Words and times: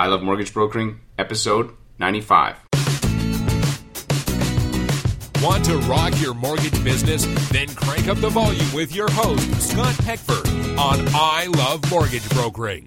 I 0.00 0.06
Love 0.06 0.22
Mortgage 0.22 0.54
Brokering, 0.54 1.00
episode 1.18 1.72
95. 1.98 2.56
Want 5.42 5.64
to 5.64 5.76
rock 5.88 6.20
your 6.20 6.34
mortgage 6.34 6.84
business? 6.84 7.26
Then 7.50 7.66
crank 7.74 8.06
up 8.06 8.18
the 8.18 8.28
volume 8.28 8.72
with 8.72 8.94
your 8.94 9.10
host, 9.10 9.60
Scott 9.60 9.96
Peckford, 10.04 10.46
on 10.78 11.04
I 11.12 11.48
Love 11.56 11.90
Mortgage 11.90 12.28
Brokering. 12.30 12.86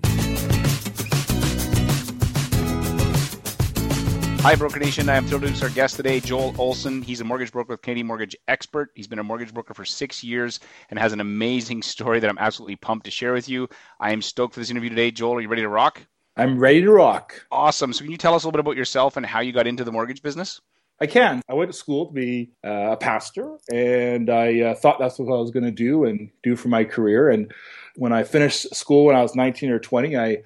Hi, 4.40 4.56
Broker 4.56 4.80
Nation. 4.80 5.10
I 5.10 5.18
am 5.18 5.28
thrilled 5.28 5.42
to 5.42 5.50
introduce 5.50 5.64
our 5.64 5.76
guest 5.76 5.98
today, 5.98 6.22
Joel 6.22 6.56
Olson. 6.58 7.02
He's 7.02 7.20
a 7.20 7.26
mortgage 7.26 7.52
broker 7.52 7.74
with 7.74 7.82
Canadian 7.82 8.08
Mortgage 8.08 8.38
Expert. 8.48 8.90
He's 8.96 9.08
been 9.08 9.20
a 9.20 9.24
mortgage 9.24 9.54
broker 9.54 9.74
for 9.74 9.84
six 9.84 10.24
years 10.24 10.62
and 10.90 10.98
has 10.98 11.12
an 11.12 11.20
amazing 11.20 11.82
story 11.82 12.22
that 12.22 12.30
I'm 12.30 12.40
absolutely 12.40 12.78
pumped 12.78 13.04
to 13.04 13.12
share 13.12 13.34
with 13.34 13.50
you. 13.50 13.68
I 14.00 14.14
am 14.14 14.22
stoked 14.22 14.54
for 14.54 14.62
this 14.62 14.70
interview 14.70 14.90
today. 14.90 15.12
Joel, 15.12 15.36
are 15.36 15.42
you 15.42 15.50
ready 15.50 15.64
to 15.64 15.68
rock? 15.68 16.08
I'm 16.38 16.60
ready 16.60 16.82
to 16.82 16.92
rock. 16.92 17.46
Awesome. 17.52 17.92
So, 17.94 18.04
can 18.04 18.12
you 18.12 18.18
tell 18.18 18.34
us 18.34 18.44
a 18.44 18.48
little 18.48 18.54
bit 18.54 18.62
about 18.62 18.78
yourself 18.78 19.18
and 19.18 19.26
how 19.26 19.42
you 19.42 19.52
got 19.52 19.68
into 19.68 19.84
the 19.84 19.92
mortgage 19.92 20.22
business? 20.22 20.62
I 21.02 21.08
can. 21.08 21.42
I 21.50 21.56
went 21.56 21.72
to 21.72 21.78
school 21.78 22.06
to 22.06 22.14
be 22.14 22.52
uh, 22.64 22.92
a 22.92 22.98
pastor, 22.98 23.58
and 23.74 24.30
I 24.30 24.62
uh, 24.62 24.76
thought 24.76 25.00
that's 25.00 25.18
what 25.18 25.34
I 25.34 25.40
was 25.40 25.52
going 25.52 25.66
to 25.66 25.72
do 25.72 26.06
and 26.06 26.30
do 26.44 26.56
for 26.56 26.70
my 26.70 26.84
career. 26.84 27.30
And 27.30 27.52
when 27.96 28.14
I 28.14 28.24
finished 28.24 28.74
school 28.76 29.06
when 29.06 29.16
I 29.16 29.22
was 29.22 29.36
19 29.36 29.72
or 29.72 29.80
20, 29.80 30.16
I 30.16 30.44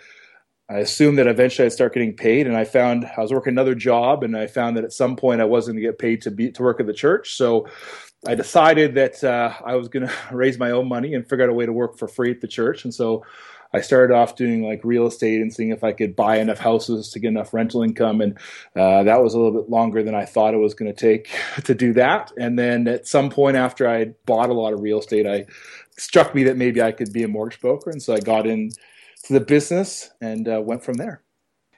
I 0.67 0.77
assumed 0.77 1.19
that 1.19 1.27
eventually 1.27 1.67
I'd 1.67 1.73
start 1.73 1.93
getting 1.93 2.15
paid, 2.15 2.47
and 2.47 2.57
I 2.57 2.63
found 2.63 3.05
I 3.05 3.21
was 3.21 3.31
working 3.31 3.53
another 3.53 3.75
job, 3.75 4.23
and 4.23 4.35
I 4.35 4.47
found 4.47 4.77
that 4.77 4.83
at 4.83 4.93
some 4.93 5.15
point 5.15 5.41
I 5.41 5.45
wasn't 5.45 5.75
going 5.75 5.83
to 5.83 5.89
get 5.89 5.99
paid 5.99 6.21
to 6.23 6.31
be 6.31 6.51
to 6.51 6.63
work 6.63 6.79
at 6.79 6.87
the 6.87 6.93
church. 6.93 7.35
So 7.35 7.67
I 8.25 8.33
decided 8.33 8.95
that 8.95 9.23
uh, 9.23 9.53
I 9.63 9.75
was 9.75 9.89
going 9.89 10.07
to 10.07 10.13
raise 10.31 10.57
my 10.57 10.71
own 10.71 10.87
money 10.87 11.13
and 11.13 11.27
figure 11.27 11.43
out 11.43 11.49
a 11.49 11.53
way 11.53 11.65
to 11.65 11.73
work 11.73 11.97
for 11.99 12.07
free 12.07 12.31
at 12.31 12.41
the 12.41 12.47
church. 12.47 12.85
And 12.85 12.93
so 12.93 13.23
I 13.73 13.81
started 13.81 14.13
off 14.13 14.35
doing 14.35 14.63
like 14.63 14.81
real 14.83 15.07
estate 15.07 15.41
and 15.41 15.53
seeing 15.53 15.69
if 15.69 15.83
I 15.83 15.91
could 15.91 16.15
buy 16.15 16.37
enough 16.37 16.59
houses 16.59 17.09
to 17.09 17.19
get 17.19 17.29
enough 17.29 17.53
rental 17.53 17.83
income. 17.83 18.21
And 18.21 18.37
uh, 18.75 19.03
that 19.03 19.21
was 19.21 19.33
a 19.33 19.39
little 19.39 19.59
bit 19.59 19.69
longer 19.69 20.03
than 20.03 20.15
I 20.15 20.25
thought 20.25 20.53
it 20.53 20.57
was 20.57 20.73
going 20.73 20.93
to 20.93 20.99
take 20.99 21.29
to 21.63 21.75
do 21.75 21.93
that. 21.93 22.31
And 22.37 22.57
then 22.57 22.87
at 22.87 23.07
some 23.07 23.29
point 23.29 23.57
after 23.57 23.87
I 23.87 24.13
bought 24.25 24.49
a 24.49 24.53
lot 24.53 24.73
of 24.73 24.81
real 24.81 24.99
estate, 24.99 25.27
I 25.27 25.45
struck 25.97 26.35
me 26.35 26.43
that 26.43 26.57
maybe 26.57 26.81
I 26.81 26.91
could 26.91 27.11
be 27.11 27.23
a 27.23 27.27
mortgage 27.27 27.59
broker. 27.59 27.89
And 27.89 28.01
so 28.01 28.13
I 28.13 28.19
got 28.19 28.47
into 28.47 28.77
the 29.29 29.39
business 29.39 30.11
and 30.21 30.47
uh, 30.47 30.61
went 30.61 30.83
from 30.83 30.95
there. 30.95 31.21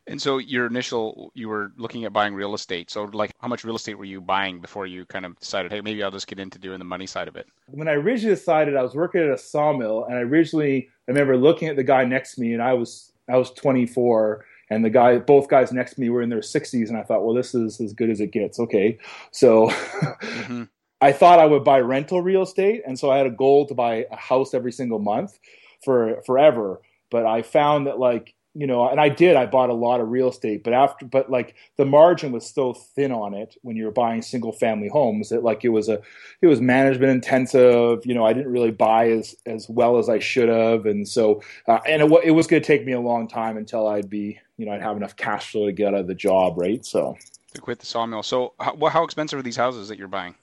And 0.08 0.22
so 0.22 0.38
your 0.38 0.66
initial, 0.68 1.32
you 1.34 1.50
were 1.50 1.72
looking 1.76 2.06
at 2.06 2.14
buying 2.14 2.34
real 2.34 2.56
estate. 2.56 2.90
So 2.90 3.04
like 3.06 3.32
how 3.40 3.48
much 3.48 3.64
real 3.64 3.76
estate 3.76 3.98
were 3.98 4.06
you 4.06 4.22
buying 4.22 4.62
before 4.62 4.88
you 4.88 5.06
kind 5.06 5.26
of 5.26 5.38
decided, 5.40 5.72
hey, 5.72 5.82
maybe 5.82 6.02
I'll 6.02 6.12
just 6.12 6.28
get 6.28 6.40
into 6.40 6.58
doing 6.58 6.80
the 6.80 6.86
money 6.86 7.06
side 7.06 7.28
of 7.28 7.36
it? 7.36 7.48
When 7.68 7.88
I 7.88 7.94
originally 7.94 8.36
decided 8.36 8.78
I 8.78 8.84
was 8.84 8.96
working 8.96 9.22
at 9.22 9.30
a 9.30 9.38
sawmill 9.38 10.06
and 10.06 10.16
I 10.16 10.22
originally 10.22 10.90
I 11.08 11.12
remember 11.12 11.36
looking 11.36 11.68
at 11.68 11.76
the 11.76 11.84
guy 11.84 12.06
next 12.06 12.36
to 12.36 12.42
me 12.42 12.54
and 12.54 12.62
I 12.62 12.74
was 12.74 13.12
I 13.30 13.38
was 13.38 13.52
24 13.52 14.46
and 14.70 14.84
the 14.84 14.90
guy 14.90 15.18
both 15.18 15.50
guys 15.50 15.74
next 15.74 15.96
to 15.96 16.02
me 16.02 16.10
were 16.10 16.22
in 16.22 16.30
their 16.30 16.40
60s 16.40 16.88
and 16.88 16.98
I 16.98 17.04
thought, 17.04 17.26
well, 17.26 17.36
this 17.36 17.54
is 17.54 17.82
as 17.82 17.94
good 17.94 18.10
as 18.10 18.22
it 18.22 18.32
gets. 18.32 18.60
Okay. 18.60 18.98
So 19.32 19.68
mm-hmm. 19.68 20.64
I 21.02 21.12
thought 21.12 21.40
I 21.40 21.46
would 21.46 21.64
buy 21.64 21.80
rental 21.82 22.22
real 22.22 22.44
estate 22.44 22.82
and 22.88 22.98
so 22.98 23.12
I 23.12 23.18
had 23.18 23.28
a 23.28 23.32
goal 23.32 23.66
to 23.68 23.76
buy 23.76 24.06
a 24.10 24.16
house 24.16 24.54
every 24.54 24.72
single 24.72 25.00
month 25.00 25.38
for 25.84 26.22
forever. 26.26 26.82
But 27.12 27.26
I 27.26 27.42
found 27.42 27.88
that 27.88 28.00
like 28.00 28.34
you 28.58 28.66
know, 28.66 28.90
and 28.90 29.00
I 29.00 29.10
did. 29.10 29.36
I 29.36 29.46
bought 29.46 29.70
a 29.70 29.74
lot 29.74 30.02
of 30.02 30.10
real 30.10 30.30
estate, 30.30 30.64
but 30.64 30.74
after, 30.74 31.06
but 31.06 31.30
like 31.30 31.54
the 31.76 31.86
margin 31.86 32.32
was 32.32 32.50
so 32.50 32.74
thin 32.74 33.12
on 33.12 33.36
it 33.36 33.56
when 33.62 33.76
you're 33.76 33.92
buying 33.92 34.24
single 34.24 34.52
family 34.52 34.88
homes 34.88 35.30
that 35.30 35.44
like 35.44 35.64
it 35.64 35.70
was 35.70 35.90
a, 35.90 36.02
it 36.42 36.48
was 36.48 36.60
management 36.60 37.12
intensive. 37.12 38.04
You 38.04 38.16
know, 38.16 38.26
I 38.26 38.34
didn't 38.34 38.52
really 38.52 38.72
buy 38.72 39.12
as 39.12 39.36
as 39.46 39.70
well 39.70 40.00
as 40.00 40.10
I 40.10 40.18
should 40.18 40.50
have, 40.50 40.88
and 40.88 41.08
so 41.08 41.44
uh, 41.68 41.78
and 41.88 42.02
it, 42.02 42.12
it 42.24 42.32
was 42.32 42.48
going 42.48 42.60
to 42.60 42.66
take 42.66 42.84
me 42.84 42.94
a 42.94 43.00
long 43.00 43.28
time 43.28 43.58
until 43.58 43.88
I'd 43.88 44.10
be, 44.10 44.40
you 44.58 44.66
know, 44.66 44.72
I'd 44.72 44.82
have 44.82 44.98
enough 44.98 45.16
cash 45.16 45.52
flow 45.52 45.68
to 45.68 45.72
get 45.72 45.90
out 45.90 46.00
of 46.00 46.08
the 46.08 46.16
job, 46.16 46.58
right? 46.58 46.84
So 46.84 47.16
to 47.54 47.62
quit 47.62 47.78
the 47.78 47.86
sawmill. 47.86 48.24
So, 48.24 48.54
how, 48.60 48.76
how 48.88 49.04
expensive 49.04 49.38
are 49.38 49.44
these 49.44 49.56
houses 49.56 49.88
that 49.90 50.00
you're 50.00 50.08
buying? 50.08 50.34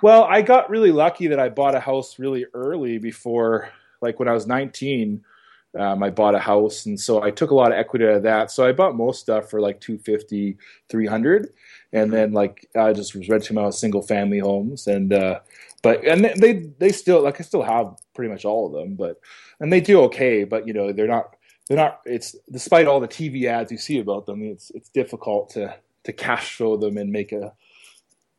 Well, 0.00 0.24
I 0.24 0.40
got 0.40 0.70
really 0.70 0.92
lucky 0.92 1.26
that 1.26 1.38
I 1.38 1.50
bought 1.50 1.74
a 1.74 1.80
house 1.80 2.18
really 2.18 2.46
early 2.54 2.96
before, 2.96 3.68
like 4.00 4.18
when 4.18 4.28
I 4.28 4.32
was 4.32 4.46
19 4.46 5.22
um, 5.76 6.02
I 6.02 6.10
bought 6.10 6.34
a 6.34 6.38
house, 6.38 6.86
and 6.86 6.98
so 6.98 7.22
I 7.22 7.30
took 7.30 7.50
a 7.50 7.54
lot 7.54 7.72
of 7.72 7.78
equity 7.78 8.04
out 8.04 8.16
of 8.16 8.22
that. 8.22 8.50
So 8.50 8.66
I 8.66 8.72
bought 8.72 8.96
most 8.96 9.20
stuff 9.20 9.50
for 9.50 9.60
like 9.60 9.80
250, 9.80 10.56
300, 10.88 11.52
and 11.92 12.12
then 12.12 12.32
like 12.32 12.68
I 12.76 12.92
just 12.92 13.14
was 13.14 13.28
renting 13.28 13.58
out 13.58 13.74
single 13.74 14.02
family 14.02 14.38
homes, 14.38 14.86
and 14.86 15.12
uh, 15.12 15.40
but 15.82 16.04
and 16.04 16.24
they 16.24 16.70
they 16.78 16.90
still 16.90 17.22
like 17.22 17.40
I 17.40 17.44
still 17.44 17.62
have 17.62 17.96
pretty 18.14 18.30
much 18.30 18.44
all 18.44 18.66
of 18.66 18.72
them, 18.72 18.94
but 18.94 19.20
and 19.60 19.72
they 19.72 19.80
do 19.80 20.00
okay, 20.02 20.44
but 20.44 20.66
you 20.66 20.72
know 20.72 20.92
they're 20.92 21.08
not 21.08 21.36
they're 21.68 21.78
not. 21.78 22.00
It's 22.04 22.36
despite 22.50 22.86
all 22.86 23.00
the 23.00 23.08
TV 23.08 23.44
ads 23.44 23.72
you 23.72 23.78
see 23.78 23.98
about 23.98 24.26
them, 24.26 24.42
it's 24.42 24.70
it's 24.70 24.88
difficult 24.88 25.50
to 25.50 25.74
to 26.04 26.12
cash 26.12 26.56
flow 26.56 26.76
them 26.76 26.98
and 26.98 27.10
make 27.10 27.32
a 27.32 27.52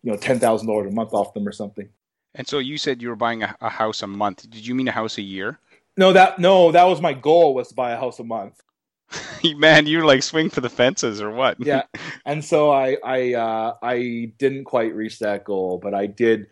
you 0.03 0.11
know 0.11 0.17
ten 0.17 0.39
thousand 0.39 0.67
dollars 0.67 0.91
a 0.91 0.95
month 0.95 1.13
off 1.13 1.33
them 1.33 1.47
or 1.47 1.51
something. 1.51 1.89
And 2.35 2.47
so 2.47 2.59
you 2.59 2.77
said 2.77 3.01
you 3.01 3.09
were 3.09 3.15
buying 3.15 3.43
a, 3.43 3.55
a 3.61 3.69
house 3.69 4.03
a 4.03 4.07
month. 4.07 4.49
Did 4.49 4.67
you 4.67 4.75
mean 4.75 4.87
a 4.87 4.91
house 4.91 5.17
a 5.17 5.21
year? 5.21 5.59
No, 5.97 6.13
that 6.13 6.39
no, 6.39 6.71
that 6.71 6.83
was 6.83 7.01
my 7.01 7.13
goal 7.13 7.53
was 7.53 7.69
to 7.69 7.75
buy 7.75 7.91
a 7.91 7.97
house 7.97 8.19
a 8.19 8.23
month. 8.23 8.61
Man, 9.55 9.87
you 9.87 10.05
like 10.05 10.23
swing 10.23 10.49
for 10.49 10.61
the 10.61 10.69
fences 10.69 11.21
or 11.21 11.31
what? 11.31 11.57
yeah, 11.59 11.83
and 12.25 12.43
so 12.43 12.71
I 12.71 12.97
I 13.03 13.33
uh, 13.33 13.75
I 13.81 14.31
didn't 14.37 14.65
quite 14.65 14.93
reach 14.93 15.19
that 15.19 15.43
goal, 15.43 15.79
but 15.81 15.93
I 15.93 16.07
did. 16.07 16.47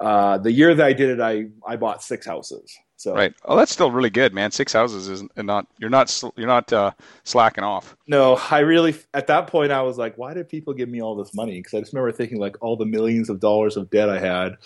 Uh, 0.00 0.38
the 0.38 0.50
year 0.50 0.74
that 0.74 0.86
I 0.86 0.92
did 0.94 1.10
it, 1.10 1.20
I 1.20 1.48
I 1.66 1.76
bought 1.76 2.02
six 2.02 2.26
houses. 2.26 2.76
So 2.96 3.12
right. 3.12 3.34
Oh, 3.44 3.54
that's 3.54 3.70
still 3.70 3.90
really 3.90 4.08
good, 4.08 4.32
man. 4.32 4.50
Six 4.50 4.72
houses 4.72 5.08
is 5.08 5.22
not 5.36 5.66
you're 5.78 5.90
not 5.90 6.22
you're 6.36 6.46
not 6.46 6.72
uh, 6.72 6.92
slacking 7.24 7.62
off. 7.62 7.94
No, 8.06 8.40
I 8.50 8.60
really 8.60 8.94
at 9.12 9.26
that 9.26 9.46
point 9.46 9.72
I 9.72 9.82
was 9.82 9.98
like, 9.98 10.16
why 10.16 10.32
did 10.32 10.48
people 10.48 10.72
give 10.72 10.88
me 10.88 11.02
all 11.02 11.14
this 11.14 11.34
money? 11.34 11.58
Because 11.58 11.74
I 11.74 11.80
just 11.80 11.92
remember 11.92 12.12
thinking 12.12 12.38
like 12.38 12.56
all 12.62 12.76
the 12.76 12.86
millions 12.86 13.28
of 13.28 13.40
dollars 13.40 13.76
of 13.76 13.90
debt 13.90 14.08
I 14.08 14.18
had, 14.18 14.56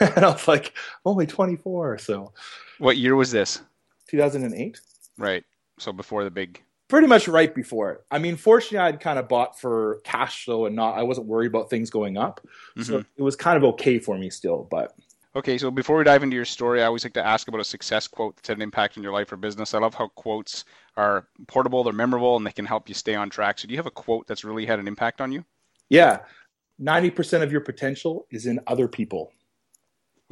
and 0.16 0.24
I 0.24 0.30
was 0.30 0.46
like, 0.46 0.72
I'm 1.04 1.10
only 1.10 1.26
24. 1.26 1.98
So 1.98 2.32
what 2.78 2.96
year 2.96 3.16
was 3.16 3.30
this? 3.30 3.60
2008. 4.08 4.80
Right. 5.16 5.44
So 5.78 5.92
before 5.92 6.24
the 6.24 6.30
big. 6.30 6.62
Pretty 6.88 7.06
much 7.06 7.28
right 7.28 7.54
before 7.54 7.92
it. 7.92 8.00
I 8.10 8.18
mean, 8.18 8.36
fortunately, 8.36 8.78
I'd 8.78 9.00
kind 9.00 9.18
of 9.18 9.28
bought 9.28 9.60
for 9.60 10.00
cash 10.04 10.44
flow 10.44 10.66
and 10.66 10.74
not. 10.74 10.96
I 10.96 11.02
wasn't 11.02 11.26
worried 11.26 11.48
about 11.48 11.68
things 11.68 11.90
going 11.90 12.16
up, 12.16 12.40
mm-hmm. 12.78 12.82
so 12.82 13.04
it 13.16 13.22
was 13.22 13.36
kind 13.36 13.58
of 13.58 13.64
okay 13.74 13.98
for 13.98 14.16
me 14.16 14.30
still. 14.30 14.66
But 14.70 14.94
okay, 15.36 15.58
so 15.58 15.70
before 15.70 15.98
we 15.98 16.04
dive 16.04 16.22
into 16.22 16.34
your 16.34 16.46
story, 16.46 16.82
I 16.82 16.86
always 16.86 17.04
like 17.04 17.12
to 17.12 17.26
ask 17.26 17.46
about 17.46 17.60
a 17.60 17.64
success 17.64 18.08
quote 18.08 18.36
that's 18.36 18.48
had 18.48 18.56
an 18.56 18.62
impact 18.62 18.96
in 18.96 19.02
your 19.02 19.12
life 19.12 19.30
or 19.30 19.36
business. 19.36 19.74
I 19.74 19.80
love 19.80 19.92
how 19.92 20.08
quotes 20.08 20.64
are 20.96 21.28
portable, 21.46 21.84
they're 21.84 21.92
memorable, 21.92 22.38
and 22.38 22.46
they 22.46 22.52
can 22.52 22.64
help 22.64 22.88
you 22.88 22.94
stay 22.94 23.14
on 23.14 23.28
track. 23.28 23.58
So, 23.58 23.68
do 23.68 23.74
you 23.74 23.78
have 23.78 23.86
a 23.86 23.90
quote 23.90 24.26
that's 24.26 24.42
really 24.42 24.64
had 24.64 24.78
an 24.78 24.88
impact 24.88 25.20
on 25.20 25.30
you? 25.30 25.44
Yeah, 25.90 26.20
ninety 26.78 27.10
percent 27.10 27.44
of 27.44 27.52
your 27.52 27.60
potential 27.60 28.26
is 28.30 28.46
in 28.46 28.60
other 28.66 28.88
people. 28.88 29.30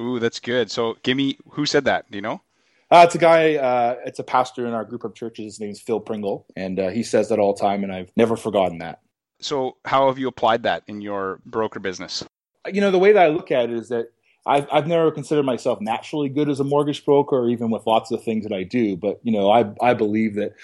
Ooh, 0.00 0.18
that's 0.18 0.40
good. 0.40 0.70
So, 0.70 0.96
give 1.02 1.16
me 1.16 1.38
who 1.50 1.66
said 1.66 1.84
that? 1.84 2.10
Do 2.10 2.18
you 2.18 2.22
know? 2.22 2.42
Uh, 2.90 3.04
it's 3.06 3.14
a 3.14 3.18
guy. 3.18 3.56
Uh, 3.56 3.96
it's 4.04 4.18
a 4.18 4.24
pastor 4.24 4.66
in 4.66 4.72
our 4.72 4.84
group 4.84 5.04
of 5.04 5.14
churches. 5.14 5.44
His 5.44 5.60
name 5.60 5.70
is 5.70 5.80
Phil 5.80 6.00
Pringle, 6.00 6.46
and 6.54 6.78
uh, 6.78 6.88
he 6.90 7.02
says 7.02 7.28
that 7.30 7.38
all 7.38 7.54
the 7.54 7.60
time, 7.60 7.82
and 7.82 7.92
I've 7.92 8.12
never 8.16 8.36
forgotten 8.36 8.78
that. 8.78 9.00
So, 9.40 9.76
how 9.84 10.06
have 10.08 10.18
you 10.18 10.28
applied 10.28 10.62
that 10.64 10.82
in 10.86 11.00
your 11.00 11.40
broker 11.44 11.80
business? 11.80 12.24
You 12.72 12.80
know, 12.80 12.90
the 12.90 12.98
way 12.98 13.12
that 13.12 13.22
I 13.22 13.28
look 13.28 13.50
at 13.50 13.70
it 13.70 13.72
is 13.72 13.88
that 13.88 14.12
I've 14.46 14.66
I've 14.72 14.86
never 14.86 15.10
considered 15.10 15.44
myself 15.44 15.80
naturally 15.80 16.28
good 16.28 16.48
as 16.48 16.60
a 16.60 16.64
mortgage 16.64 17.04
broker, 17.04 17.36
or 17.36 17.48
even 17.48 17.70
with 17.70 17.86
lots 17.86 18.10
of 18.12 18.22
things 18.22 18.44
that 18.44 18.54
I 18.54 18.62
do. 18.62 18.96
But 18.96 19.20
you 19.22 19.32
know, 19.32 19.50
I 19.50 19.64
I 19.82 19.94
believe 19.94 20.36
that 20.36 20.54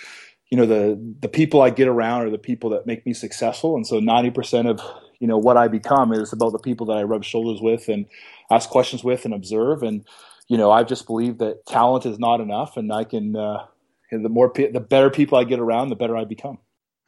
you 0.50 0.56
know 0.56 0.66
the 0.66 0.98
the 1.20 1.28
people 1.28 1.60
I 1.60 1.70
get 1.70 1.88
around 1.88 2.22
are 2.22 2.30
the 2.30 2.38
people 2.38 2.70
that 2.70 2.86
make 2.86 3.04
me 3.04 3.14
successful, 3.14 3.74
and 3.74 3.86
so 3.86 3.98
ninety 3.98 4.30
percent 4.30 4.68
of 4.68 4.80
you 5.18 5.26
know 5.26 5.38
what 5.38 5.56
I 5.56 5.66
become 5.66 6.12
is 6.12 6.32
about 6.32 6.52
the 6.52 6.58
people 6.58 6.86
that 6.86 6.96
I 6.96 7.02
rub 7.02 7.24
shoulders 7.24 7.60
with 7.60 7.88
and 7.88 8.06
ask 8.50 8.68
questions 8.68 9.02
with 9.04 9.24
and 9.24 9.34
observe 9.34 9.82
and 9.82 10.04
you 10.48 10.58
know, 10.58 10.70
I 10.70 10.82
just 10.82 11.06
believe 11.06 11.38
that 11.38 11.64
talent 11.66 12.06
is 12.06 12.18
not 12.18 12.40
enough, 12.40 12.76
and 12.76 12.92
I 12.92 13.04
can. 13.04 13.36
Uh, 13.36 13.66
the 14.10 14.28
more, 14.28 14.52
the 14.54 14.80
better 14.80 15.08
people 15.08 15.38
I 15.38 15.44
get 15.44 15.58
around, 15.58 15.88
the 15.88 15.96
better 15.96 16.14
I 16.14 16.24
become. 16.24 16.58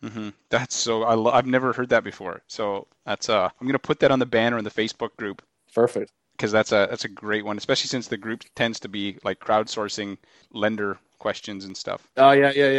Mm-hmm. 0.02 0.30
That's 0.48 0.74
so. 0.74 1.02
I 1.02 1.12
lo- 1.12 1.30
I've 1.30 1.46
never 1.46 1.74
heard 1.74 1.90
that 1.90 2.04
before. 2.04 2.40
So 2.46 2.86
that's. 3.04 3.28
Uh, 3.28 3.50
I'm 3.60 3.66
gonna 3.66 3.78
put 3.78 4.00
that 4.00 4.10
on 4.10 4.18
the 4.18 4.26
banner 4.26 4.56
in 4.56 4.64
the 4.64 4.70
Facebook 4.70 5.14
group. 5.18 5.42
Perfect. 5.74 6.12
Because 6.36 6.52
that's 6.52 6.72
a 6.72 6.86
that's 6.88 7.04
a 7.04 7.08
great 7.08 7.44
one, 7.44 7.58
especially 7.58 7.88
since 7.88 8.08
the 8.08 8.16
group 8.16 8.44
tends 8.56 8.80
to 8.80 8.88
be 8.88 9.18
like 9.24 9.40
crowdsourcing 9.40 10.16
lender 10.52 10.98
questions 11.24 11.64
and 11.64 11.74
stuff. 11.74 12.06
Oh 12.18 12.32
yeah, 12.32 12.52
yeah, 12.54 12.70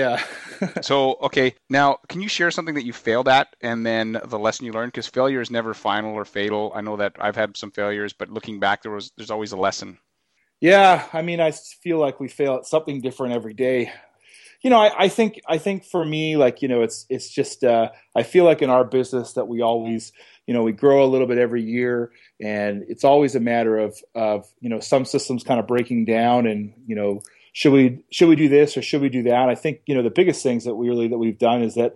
yeah. 0.62 0.72
so 0.82 1.16
okay, 1.24 1.56
now 1.68 1.98
can 2.10 2.22
you 2.22 2.28
share 2.28 2.52
something 2.52 2.76
that 2.76 2.86
you 2.86 2.94
failed 2.94 3.28
at, 3.28 3.56
and 3.60 3.84
then 3.84 4.22
the 4.24 4.38
lesson 4.38 4.68
you 4.68 4.72
learned? 4.72 4.92
Because 4.92 5.08
failure 5.08 5.42
is 5.42 5.50
never 5.50 5.74
final 5.74 6.14
or 6.14 6.26
fatal. 6.26 6.72
I 6.76 6.82
know 6.82 6.96
that 6.98 7.14
I've 7.20 7.36
had 7.36 7.58
some 7.58 7.72
failures, 7.72 8.14
but 8.14 8.30
looking 8.30 8.60
back, 8.60 8.84
there 8.84 8.92
was 8.92 9.12
there's 9.18 9.32
always 9.32 9.52
a 9.52 9.58
lesson. 9.58 9.98
Yeah, 10.62 11.08
I 11.12 11.24
mean, 11.24 11.40
I 11.40 11.52
feel 11.52 11.98
like 11.98 12.20
we 12.20 12.28
fail 12.28 12.58
at 12.58 12.68
something 12.68 13.02
different 13.02 13.34
every 13.34 13.56
day. 13.56 13.92
You 14.62 14.70
know, 14.70 14.80
I, 14.80 15.06
I 15.06 15.08
think 15.10 15.42
I 15.48 15.58
think 15.58 15.84
for 15.84 16.06
me, 16.06 16.38
like 16.38 16.62
you 16.62 16.68
know, 16.68 16.84
it's 16.84 17.08
it's 17.10 17.28
just 17.28 17.64
uh, 17.64 17.90
I 18.16 18.22
feel 18.22 18.46
like 18.46 18.62
in 18.62 18.70
our 18.70 18.84
business 18.84 19.34
that 19.34 19.48
we 19.48 19.64
always, 19.64 20.14
you 20.46 20.54
know, 20.54 20.62
we 20.62 20.72
grow 20.72 21.04
a 21.04 21.10
little 21.10 21.26
bit 21.26 21.40
every 21.40 21.64
year, 21.64 22.12
and 22.40 22.86
it's 22.90 23.04
always 23.04 23.34
a 23.34 23.40
matter 23.40 23.80
of 23.80 23.98
of 24.14 24.46
you 24.60 24.70
know 24.70 24.82
some 24.82 25.04
systems 25.04 25.44
kind 25.44 25.60
of 25.60 25.66
breaking 25.66 26.06
down 26.06 26.46
and 26.46 26.74
you 26.86 26.96
know 26.96 27.22
should 27.56 27.72
we 27.72 28.04
should 28.12 28.28
we 28.28 28.36
do 28.36 28.50
this 28.50 28.76
or 28.76 28.82
should 28.82 29.02
we 29.02 29.08
do 29.08 29.24
that? 29.24 29.48
I 29.48 29.56
think 29.56 29.80
you 29.86 29.96
know 29.96 30.04
the 30.04 30.10
biggest 30.10 30.44
things 30.44 30.66
that 30.66 30.76
we 30.76 30.90
really 30.90 31.08
that 31.08 31.18
we've 31.18 31.38
done 31.38 31.62
is 31.62 31.76
that 31.76 31.94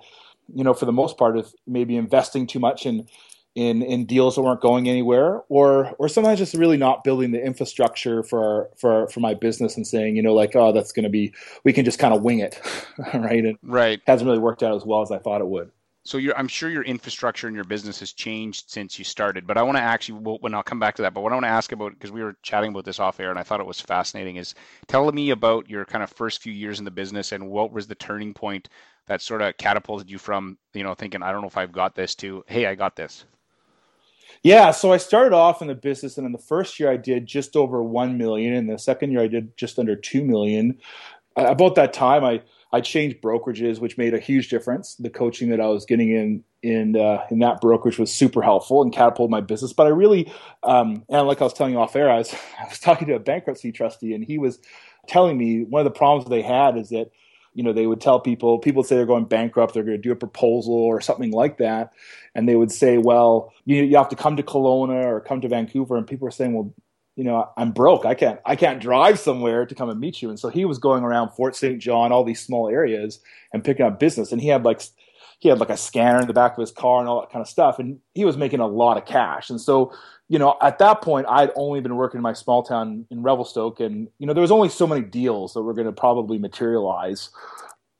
you 0.56 0.63
know 0.63 0.73
for 0.73 0.85
the 0.85 0.94
most 0.94 1.17
part 1.17 1.38
of 1.38 1.53
maybe 1.67 1.97
investing 1.97 2.47
too 2.47 2.59
much 2.59 2.85
in 2.85 3.09
in 3.56 3.81
in 3.81 4.06
deals 4.06 4.35
that 4.35 4.41
weren't 4.41 4.61
going 4.61 4.88
anywhere 4.88 5.41
or 5.50 5.94
or 6.00 6.07
sometimes 6.07 6.39
just 6.39 6.53
really 6.53 6.77
not 6.77 7.03
building 7.03 7.31
the 7.31 7.45
infrastructure 7.45 8.23
for 8.23 8.69
for 8.77 9.09
for 9.09 9.19
my 9.19 9.33
business 9.33 9.75
and 9.75 9.85
saying 9.85 10.15
you 10.15 10.21
know 10.21 10.33
like 10.33 10.56
oh 10.56 10.71
that's 10.71 10.94
going 10.94 11.03
to 11.03 11.09
be 11.09 11.33
we 11.65 11.73
can 11.73 11.83
just 11.83 12.00
kind 12.00 12.13
of 12.13 12.23
wing 12.23 12.39
it 12.39 12.61
right? 13.13 13.44
And 13.44 13.57
right. 13.61 14.00
hasn't 14.07 14.29
really 14.29 14.39
worked 14.39 14.63
out 14.63 14.77
as 14.77 14.85
well 14.85 15.01
as 15.01 15.11
I 15.11 15.17
thought 15.17 15.41
it 15.41 15.47
would 15.47 15.71
so 16.09 16.19
I'm 16.35 16.47
sure 16.47 16.71
your 16.71 16.81
infrastructure 16.81 17.45
and 17.45 17.56
your 17.56 17.65
business 17.65 18.00
has 18.00 18.13
changed 18.13 18.63
since 18.67 18.97
you 18.97 19.06
started. 19.06 19.45
But 19.45 19.59
I 19.59 19.61
want 19.61 19.77
to 19.77 19.83
actually, 19.83 20.19
when 20.19 20.56
I'll 20.56 20.63
come 20.63 20.79
back 20.79 20.95
to 20.95 21.03
that, 21.03 21.13
but 21.13 21.21
what 21.21 21.31
I 21.31 21.35
want 21.35 21.44
to 21.44 21.50
ask 21.50 21.71
about, 21.71 21.94
because 21.94 22.11
we 22.11 22.23
were 22.23 22.35
chatting 22.41 22.71
about 22.71 22.83
this 22.83 23.00
off 23.00 23.19
air 23.19 23.29
and 23.29 23.38
I 23.38 23.44
thought 23.44 23.59
it 23.59 23.67
was 23.67 23.79
fascinating, 23.79 24.38
is 24.38 24.56
tell 24.88 25.11
me 25.11 25.29
about 25.29 25.69
your 25.69 25.85
kind 25.85 26.03
of 26.03 26.09
first 26.09 26.41
few 26.41 26.51
years 26.51 26.79
in 26.79 26.85
the 26.85 26.89
business 26.89 27.31
and 27.31 27.47
what 27.51 27.71
was 27.71 27.85
the 27.85 27.94
turning 27.94 28.33
point 28.33 28.69
that 29.06 29.21
sort 29.21 29.44
of 29.44 29.56
catapulted 29.57 30.09
you 30.09 30.17
from, 30.17 30.57
you 30.73 30.81
know, 30.81 30.95
thinking, 30.95 31.21
I 31.21 31.31
don't 31.31 31.41
know 31.41 31.47
if 31.47 31.57
I've 31.57 31.71
got 31.71 31.94
this 31.94 32.15
to, 32.15 32.44
hey, 32.47 32.65
I 32.65 32.73
got 32.73 32.95
this. 32.95 33.25
Yeah, 34.41 34.71
so 34.71 34.91
I 34.91 34.97
started 34.97 35.35
off 35.35 35.61
in 35.61 35.67
the 35.67 35.75
business, 35.75 36.17
and 36.17 36.25
in 36.25 36.31
the 36.31 36.39
first 36.39 36.79
year 36.79 36.89
I 36.89 36.97
did 36.97 37.27
just 37.27 37.56
over 37.56 37.83
one 37.83 38.17
million, 38.17 38.56
and 38.56 38.67
the 38.67 38.79
second 38.79 39.11
year 39.11 39.21
I 39.21 39.27
did 39.27 39.56
just 39.57 39.77
under 39.77 39.95
two 39.95 40.23
million. 40.23 40.79
About 41.35 41.75
that 41.75 41.94
time, 41.94 42.23
I 42.23 42.41
I 42.71 42.81
changed 42.81 43.21
brokerages, 43.21 43.80
which 43.80 43.98
made 43.98 44.13
a 44.13 44.19
huge 44.19 44.50
difference. 44.50 44.95
The 44.95 45.10
coaching 45.10 45.50
that 45.50 45.60
I 45.60 45.68
was 45.68 45.86
getting 45.86 46.12
in 46.12 46.44
in 46.62 46.95
uh, 46.95 47.25
in 47.31 47.39
that 47.39 47.62
brokerage 47.62 47.98
was 47.98 48.13
super 48.13 48.42
helpful 48.42 48.81
and 48.81 48.94
catapulted 48.94 49.31
my 49.31 49.42
business. 49.42 49.74
But 49.74 49.88
I 49.88 49.89
really, 49.89 50.31
um, 50.63 51.04
and 51.10 51.27
like 51.27 51.42
I 51.42 51.45
was 51.45 51.54
telling 51.54 51.74
you 51.74 51.80
off 51.80 51.95
air, 51.95 52.10
I 52.10 52.18
was 52.19 52.33
I 52.60 52.68
was 52.69 52.80
talking 52.80 53.07
to 53.07 53.16
a 53.16 53.19
bankruptcy 53.19 53.71
trustee, 53.71 54.13
and 54.13 54.24
he 54.24 54.38
was 54.38 54.60
telling 55.07 55.38
me 55.38 55.63
one 55.63 55.80
of 55.80 55.86
the 55.86 55.98
problems 55.98 56.30
they 56.30 56.42
had 56.42 56.77
is 56.77 56.89
that 56.89 57.12
you 57.54 57.63
know 57.63 57.74
they 57.74 57.88
would 57.88 58.00
tell 58.00 58.19
people 58.19 58.60
people 58.60 58.83
say 58.83 58.95
they're 58.95 59.06
going 59.06 59.25
bankrupt 59.25 59.74
they're 59.74 59.83
going 59.83 59.98
to 59.98 60.01
do 60.01 60.12
a 60.12 60.16
proposal 60.16 60.74
or 60.74 61.01
something 61.01 61.31
like 61.31 61.57
that 61.57 61.92
and 62.36 62.48
they 62.48 62.56
would 62.56 62.71
say 62.71 63.00
well 63.00 63.51
you, 63.66 63.83
you 63.83 63.98
have 63.98 64.10
to 64.10 64.16
come 64.16 64.38
to 64.38 64.44
Kelowna 64.44 65.04
or 65.04 65.19
come 65.19 65.42
to 65.42 65.48
Vancouver 65.48 65.98
and 65.98 66.06
people 66.06 66.27
are 66.27 66.31
saying 66.31 66.54
well 66.54 66.74
you 67.19 67.25
know, 67.25 67.50
I'm 67.57 67.74
broke. 67.74 68.06
I 68.06 68.13
can't 68.13 68.39
I 68.45 68.56
can't 68.56 68.81
drive 68.81 69.19
somewhere 69.19 69.66
to 69.66 69.75
come 69.75 69.89
and 69.89 70.00
meet 70.00 70.21
you. 70.21 70.30
And 70.30 70.39
so 70.39 70.48
he 70.48 70.63
was 70.63 70.77
going 70.77 71.04
around 71.04 71.31
Fort 71.31 71.54
St. 71.54 71.77
John, 71.77 72.13
all 72.13 72.24
these 72.24 72.39
small 72.39 72.69
areas, 72.69 73.19
and 73.51 73.62
picking 73.62 73.86
up 73.86 74.00
business. 74.00 74.31
And 74.31 74.39
he 74.39 74.48
had 74.48 74.63
like 74.63 74.81
he 75.39 75.50
had 75.50 75.60
like 75.60 75.69
a 75.69 75.75
scanner 75.75 76.21
in 76.21 76.27
the 76.27 76.33
back 76.33 76.54
of 76.54 76.62
his 76.62 76.71
car 76.71 77.01
and 77.01 77.10
all 77.10 77.19
that 77.19 77.30
kind 77.30 77.42
of 77.42 77.50
stuff. 77.50 77.77
And 77.77 78.00
he 78.13 78.24
was 78.24 78.38
making 78.38 78.62
a 78.62 78.68
lot 78.68 78.95
of 78.95 79.06
cash. 79.06 79.50
And 79.50 79.60
so, 79.60 79.92
you 80.30 80.39
know, 80.39 80.56
at 80.62 80.80
that 80.80 81.01
point, 81.01 81.25
I'd 81.27 81.51
only 81.57 81.81
been 81.81 81.98
working 81.98 82.19
in 82.19 82.21
my 82.21 82.31
small 82.31 82.63
town 82.63 83.06
in 83.12 83.21
Revelstoke, 83.21 83.81
and 83.81 84.07
you 84.18 84.25
know, 84.25 84.31
there 84.31 84.39
was 84.39 84.50
only 84.50 84.69
so 84.69 84.88
many 84.88 85.01
deals 85.01 85.54
that 85.56 85.63
were 85.63 85.74
going 85.74 85.88
to 85.88 85.92
probably 85.92 86.38
materialize. 86.38 87.31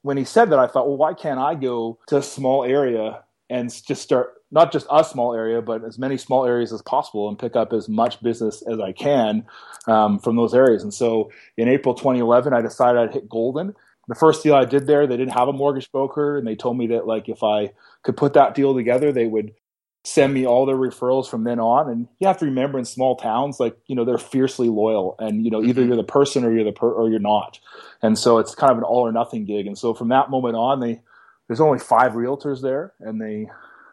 When 0.00 0.16
he 0.16 0.24
said 0.24 0.48
that, 0.48 0.58
I 0.58 0.66
thought, 0.66 0.86
well, 0.86 0.96
why 0.96 1.12
can't 1.12 1.38
I 1.38 1.56
go 1.56 1.98
to 2.06 2.16
a 2.16 2.22
small 2.22 2.64
area 2.64 3.22
and 3.50 3.68
just 3.84 4.00
start 4.00 4.32
not 4.50 4.72
just 4.72 4.86
a 4.90 5.04
small 5.04 5.34
area, 5.34 5.62
but 5.62 5.84
as 5.84 5.98
many 5.98 6.16
small 6.16 6.44
areas 6.44 6.72
as 6.72 6.82
possible 6.82 7.28
and 7.28 7.38
pick 7.38 7.56
up 7.56 7.72
as 7.72 7.88
much 7.88 8.22
business 8.22 8.62
as 8.62 8.80
I 8.80 8.92
can 8.92 9.46
um, 9.86 10.18
from 10.18 10.36
those 10.36 10.54
areas. 10.54 10.82
And 10.82 10.92
so 10.92 11.30
in 11.56 11.68
April 11.68 11.94
2011, 11.94 12.52
I 12.52 12.60
decided 12.60 13.00
I'd 13.00 13.14
hit 13.14 13.28
Golden. 13.28 13.74
The 14.08 14.14
first 14.16 14.42
deal 14.42 14.54
I 14.54 14.64
did 14.64 14.88
there, 14.88 15.06
they 15.06 15.16
didn't 15.16 15.34
have 15.34 15.46
a 15.46 15.52
mortgage 15.52 15.92
broker, 15.92 16.36
and 16.36 16.46
they 16.46 16.56
told 16.56 16.76
me 16.76 16.88
that 16.88 17.06
like 17.06 17.28
if 17.28 17.44
I 17.44 17.70
could 18.02 18.16
put 18.16 18.32
that 18.32 18.54
deal 18.54 18.74
together, 18.74 19.12
they 19.12 19.26
would 19.26 19.54
send 20.02 20.32
me 20.32 20.46
all 20.46 20.66
their 20.66 20.76
referrals 20.76 21.28
from 21.28 21.44
then 21.44 21.60
on. 21.60 21.88
And 21.88 22.08
you 22.18 22.26
have 22.26 22.38
to 22.38 22.46
remember 22.46 22.78
in 22.78 22.84
small 22.84 23.16
towns, 23.16 23.60
like, 23.60 23.76
you 23.86 23.94
know, 23.94 24.04
they're 24.04 24.18
fiercely 24.18 24.68
loyal 24.68 25.14
and, 25.18 25.44
you 25.44 25.50
know, 25.50 25.62
either 25.62 25.82
mm-hmm. 25.82 25.88
you're 25.88 25.96
the 25.96 26.04
person 26.04 26.42
or 26.42 26.52
you're 26.52 26.64
the 26.64 26.72
per 26.72 26.90
or 26.90 27.10
you're 27.10 27.18
not. 27.18 27.60
And 28.02 28.18
so 28.18 28.38
it's 28.38 28.54
kind 28.54 28.72
of 28.72 28.78
an 28.78 28.84
all 28.84 29.06
or 29.06 29.12
nothing 29.12 29.44
gig. 29.44 29.66
And 29.66 29.76
so 29.76 29.92
from 29.92 30.08
that 30.08 30.30
moment 30.30 30.56
on, 30.56 30.80
they, 30.80 31.02
there's 31.46 31.60
only 31.60 31.78
five 31.78 32.12
realtors 32.12 32.62
there 32.62 32.94
and 32.98 33.20
they, 33.20 33.50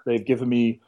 They've 0.08 0.26
given 0.26 0.50
me, 0.50 0.80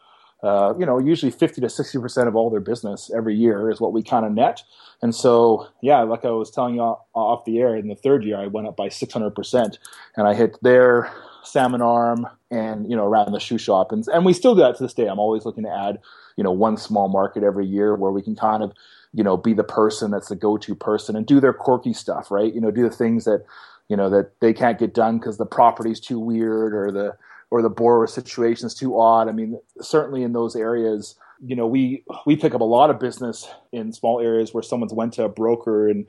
uh, 0.42 0.74
you 0.80 0.86
know, 0.86 0.98
usually 0.98 1.31
50 1.31 1.62
to 1.62 1.68
60% 1.68 2.27
of 2.27 2.36
all 2.36 2.50
their 2.50 2.62
business 2.62 3.12
every 3.16 3.36
year 3.36 3.69
is 3.69 3.81
what 3.81 3.94
we 3.94 4.01
kind 4.01 4.25
of 4.25 4.31
net. 4.31 4.63
And 5.01 5.13
so, 5.13 5.68
yeah, 5.81 6.01
like 6.01 6.25
I 6.25 6.31
was 6.31 6.50
telling 6.50 6.75
you 6.75 6.81
off 6.81 7.45
the 7.45 7.60
air, 7.60 7.75
in 7.75 7.89
the 7.89 7.95
third 7.95 8.24
year, 8.24 8.38
I 8.38 8.48
went 8.48 8.68
up 8.68 8.77
by 8.77 8.88
600%. 8.88 9.77
And 10.16 10.27
I 10.27 10.33
hit 10.33 10.57
their 10.62 11.12
salmon 11.44 11.81
arm 11.81 12.27
and, 12.50 12.89
you 12.89 12.95
know, 12.95 13.06
around 13.06 13.31
the 13.31 13.39
Shuswap. 13.39 13.92
And, 13.92 14.06
and 14.07 14.25
we 14.25 14.33
still 14.33 14.56
do 14.56 14.62
that 14.62 14.77
to 14.77 14.83
this 14.83 14.94
day. 14.94 15.07
I'm 15.07 15.19
always 15.19 15.45
looking 15.45 15.63
to 15.63 15.69
add, 15.69 16.00
you 16.36 16.44
know, 16.44 16.51
one 16.51 16.77
small 16.77 17.10
market 17.10 17.44
every 17.44 17.65
year 17.65 17.95
where 17.95 18.12
we 18.12 18.22
can 18.22 18.36
kind 18.36 18.63
of, 18.63 18.72
you 19.13 19.24
know, 19.24 19.38
be 19.38 19.54
the 19.54 19.63
person 19.63 20.12
that's 20.12 20.30
the 20.30 20.36
go-to 20.36 20.75
person 20.75 21.15
and 21.15 21.25
do 21.25 21.39
their 21.39 21.54
quirky 21.54 21.94
stuff, 21.94 22.31
right? 22.31 22.54
You 22.54 22.62
know, 22.62 22.72
do 22.72 22.83
the 22.83 22.95
things 22.95 23.25
that, 23.25 23.45
you 23.88 23.98
know, 23.98 24.10
that 24.10 24.39
they 24.39 24.54
can't 24.54 24.77
get 24.77 24.94
done 24.94 25.18
because 25.18 25.38
the 25.38 25.45
property's 25.45 26.00
too 26.00 26.19
weird 26.19 26.74
or 26.74 26.92
the, 26.92 27.18
or 27.51 27.62
the 27.62 27.69
borrower 27.69 28.07
situation 28.07 28.68
is 28.68 28.75
too 28.75 29.00
odd. 29.00 29.28
I 29.28 29.31
mean, 29.31 29.60
certainly 29.81 30.24
in 30.24 30.34
those 30.34 30.56
areas, 30.56 31.16
you 31.44 31.56
know, 31.56 31.68
we 31.68 32.04
we 32.25 32.36
pick 32.36 32.54
up 32.54 32.62
a 32.62 32.66
lot 32.66 32.90
of 32.90 33.00
business 33.00 33.50
in 33.72 33.94
small 33.94 34.19
areas 34.19 34.54
where 34.54 34.63
someone's 34.63 34.94
went 34.94 35.13
to 35.13 35.24
a 35.24 35.30
broker 35.30 35.88
in 35.90 36.07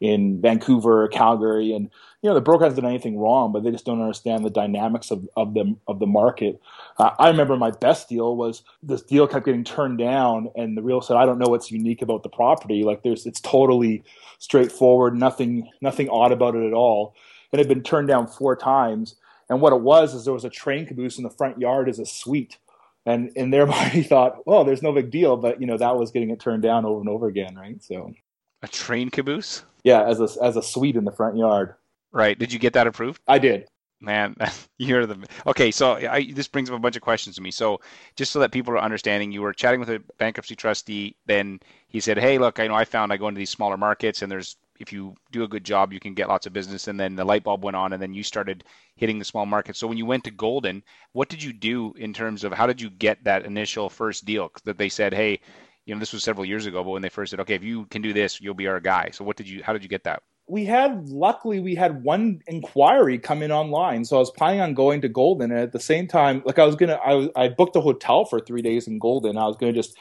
in 0.00 0.40
Vancouver 0.40 1.04
or 1.04 1.08
Calgary, 1.08 1.72
and 1.72 1.88
you 2.20 2.28
know 2.28 2.34
the 2.34 2.40
broker 2.40 2.64
hasn't 2.64 2.82
done 2.82 2.90
anything 2.90 3.16
wrong, 3.16 3.52
but 3.52 3.62
they 3.62 3.70
just 3.70 3.84
don't 3.84 4.00
understand 4.00 4.44
the 4.44 4.50
dynamics 4.50 5.12
of 5.12 5.28
of 5.36 5.54
the 5.54 5.76
of 5.86 6.00
the 6.00 6.06
market. 6.06 6.60
Uh, 6.98 7.10
I 7.20 7.28
remember 7.28 7.56
my 7.56 7.70
best 7.70 8.08
deal 8.08 8.36
was 8.36 8.62
this 8.82 9.02
deal 9.02 9.28
kept 9.28 9.46
getting 9.46 9.62
turned 9.62 9.98
down, 9.98 10.50
and 10.56 10.76
the 10.76 10.82
realtor 10.82 11.06
said, 11.06 11.16
"I 11.16 11.24
don't 11.24 11.38
know 11.38 11.48
what's 11.48 11.70
unique 11.70 12.02
about 12.02 12.24
the 12.24 12.28
property. 12.28 12.82
Like 12.82 13.04
there's 13.04 13.26
it's 13.26 13.40
totally 13.40 14.02
straightforward, 14.40 15.14
nothing 15.14 15.70
nothing 15.80 16.08
odd 16.08 16.32
about 16.32 16.56
it 16.56 16.66
at 16.66 16.72
all." 16.72 17.14
And 17.52 17.60
it 17.60 17.68
had 17.68 17.72
been 17.72 17.84
turned 17.84 18.08
down 18.08 18.26
four 18.26 18.56
times 18.56 19.14
and 19.52 19.60
what 19.60 19.74
it 19.74 19.82
was 19.82 20.14
is 20.14 20.24
there 20.24 20.32
was 20.32 20.46
a 20.46 20.50
train 20.50 20.86
caboose 20.86 21.18
in 21.18 21.24
the 21.24 21.30
front 21.30 21.58
yard 21.60 21.86
as 21.86 21.98
a 21.98 22.06
suite. 22.06 22.56
And 23.04 23.30
in 23.36 23.50
their 23.50 23.66
mind, 23.74 23.92
he 23.92 24.02
thought, 24.02 24.38
"Oh, 24.46 24.64
there's 24.64 24.82
no 24.82 24.92
big 24.92 25.10
deal," 25.10 25.36
but 25.36 25.60
you 25.60 25.66
know 25.66 25.76
that 25.76 25.96
was 25.96 26.10
getting 26.10 26.30
it 26.30 26.40
turned 26.40 26.62
down 26.62 26.86
over 26.86 27.00
and 27.00 27.08
over 27.08 27.28
again, 27.28 27.54
right? 27.54 27.82
So, 27.84 28.14
a 28.62 28.68
train 28.68 29.10
caboose? 29.10 29.62
Yeah, 29.84 30.04
as 30.04 30.20
a 30.20 30.42
as 30.42 30.56
a 30.56 30.62
suite 30.62 30.96
in 30.96 31.04
the 31.04 31.12
front 31.12 31.36
yard. 31.36 31.74
Right. 32.12 32.38
Did 32.38 32.52
you 32.52 32.58
get 32.58 32.72
that 32.72 32.86
approved? 32.86 33.20
I 33.28 33.38
did. 33.38 33.68
Man, 34.00 34.36
you're 34.78 35.04
the 35.04 35.18
okay. 35.46 35.70
So 35.70 35.96
I, 35.96 36.32
this 36.32 36.48
brings 36.48 36.70
up 36.70 36.76
a 36.76 36.78
bunch 36.78 36.96
of 36.96 37.02
questions 37.02 37.36
to 37.36 37.42
me. 37.42 37.50
So 37.50 37.80
just 38.16 38.32
so 38.32 38.38
that 38.40 38.52
people 38.52 38.72
are 38.72 38.80
understanding, 38.80 39.32
you 39.32 39.42
were 39.42 39.52
chatting 39.52 39.80
with 39.80 39.90
a 39.90 40.02
bankruptcy 40.18 40.56
trustee. 40.56 41.14
Then 41.26 41.60
he 41.88 42.00
said, 42.00 42.16
"Hey, 42.16 42.38
look, 42.38 42.58
I 42.58 42.68
know 42.68 42.74
I 42.74 42.86
found 42.86 43.12
I 43.12 43.18
go 43.18 43.28
into 43.28 43.38
these 43.38 43.50
smaller 43.50 43.76
markets, 43.76 44.22
and 44.22 44.32
there's 44.32 44.56
if 44.80 44.92
you 44.92 45.14
do 45.30 45.44
a 45.44 45.48
good 45.48 45.64
job, 45.64 45.92
you 45.92 46.00
can 46.00 46.14
get 46.14 46.28
lots 46.28 46.46
of 46.46 46.52
business. 46.52 46.88
And 46.88 46.98
then 46.98 47.14
the 47.14 47.24
light 47.24 47.44
bulb 47.44 47.64
went 47.64 47.76
on, 47.76 47.92
and 47.92 48.02
then 48.02 48.14
you 48.14 48.22
started 48.22 48.64
hitting 48.96 49.18
the 49.18 49.24
small 49.24 49.46
market. 49.46 49.76
So 49.76 49.86
when 49.86 49.98
you 49.98 50.06
went 50.06 50.24
to 50.24 50.30
Golden, 50.30 50.82
what 51.12 51.28
did 51.28 51.42
you 51.42 51.52
do 51.52 51.94
in 51.96 52.12
terms 52.12 52.44
of 52.44 52.52
how 52.52 52.66
did 52.66 52.80
you 52.80 52.90
get 52.90 53.24
that 53.24 53.44
initial 53.44 53.88
first 53.88 54.24
deal 54.24 54.50
that 54.64 54.78
they 54.78 54.88
said, 54.88 55.14
hey, 55.14 55.40
you 55.84 55.94
know, 55.94 55.98
this 55.98 56.12
was 56.12 56.22
several 56.22 56.44
years 56.44 56.66
ago, 56.66 56.84
but 56.84 56.90
when 56.90 57.02
they 57.02 57.08
first 57.08 57.30
said, 57.30 57.40
okay, 57.40 57.54
if 57.54 57.64
you 57.64 57.86
can 57.86 58.02
do 58.02 58.12
this, 58.12 58.40
you'll 58.40 58.54
be 58.54 58.68
our 58.68 58.80
guy. 58.80 59.10
So 59.12 59.24
what 59.24 59.36
did 59.36 59.48
you, 59.48 59.62
how 59.62 59.72
did 59.72 59.82
you 59.82 59.88
get 59.88 60.04
that? 60.04 60.22
We 60.48 60.64
had, 60.64 61.08
luckily, 61.08 61.60
we 61.60 61.74
had 61.74 62.02
one 62.04 62.40
inquiry 62.46 63.18
come 63.18 63.42
in 63.42 63.50
online. 63.50 64.04
So 64.04 64.16
I 64.16 64.18
was 64.18 64.30
planning 64.30 64.60
on 64.60 64.74
going 64.74 65.00
to 65.00 65.08
Golden. 65.08 65.50
And 65.50 65.60
at 65.60 65.72
the 65.72 65.80
same 65.80 66.06
time, 66.06 66.42
like 66.44 66.58
I 66.58 66.66
was 66.66 66.76
going 66.76 66.90
to, 66.90 67.00
I, 67.00 67.44
I 67.44 67.48
booked 67.48 67.76
a 67.76 67.80
hotel 67.80 68.24
for 68.24 68.38
three 68.38 68.62
days 68.62 68.86
in 68.86 68.98
Golden. 68.98 69.36
I 69.36 69.46
was 69.46 69.56
going 69.56 69.72
to 69.72 69.78
just 69.78 69.96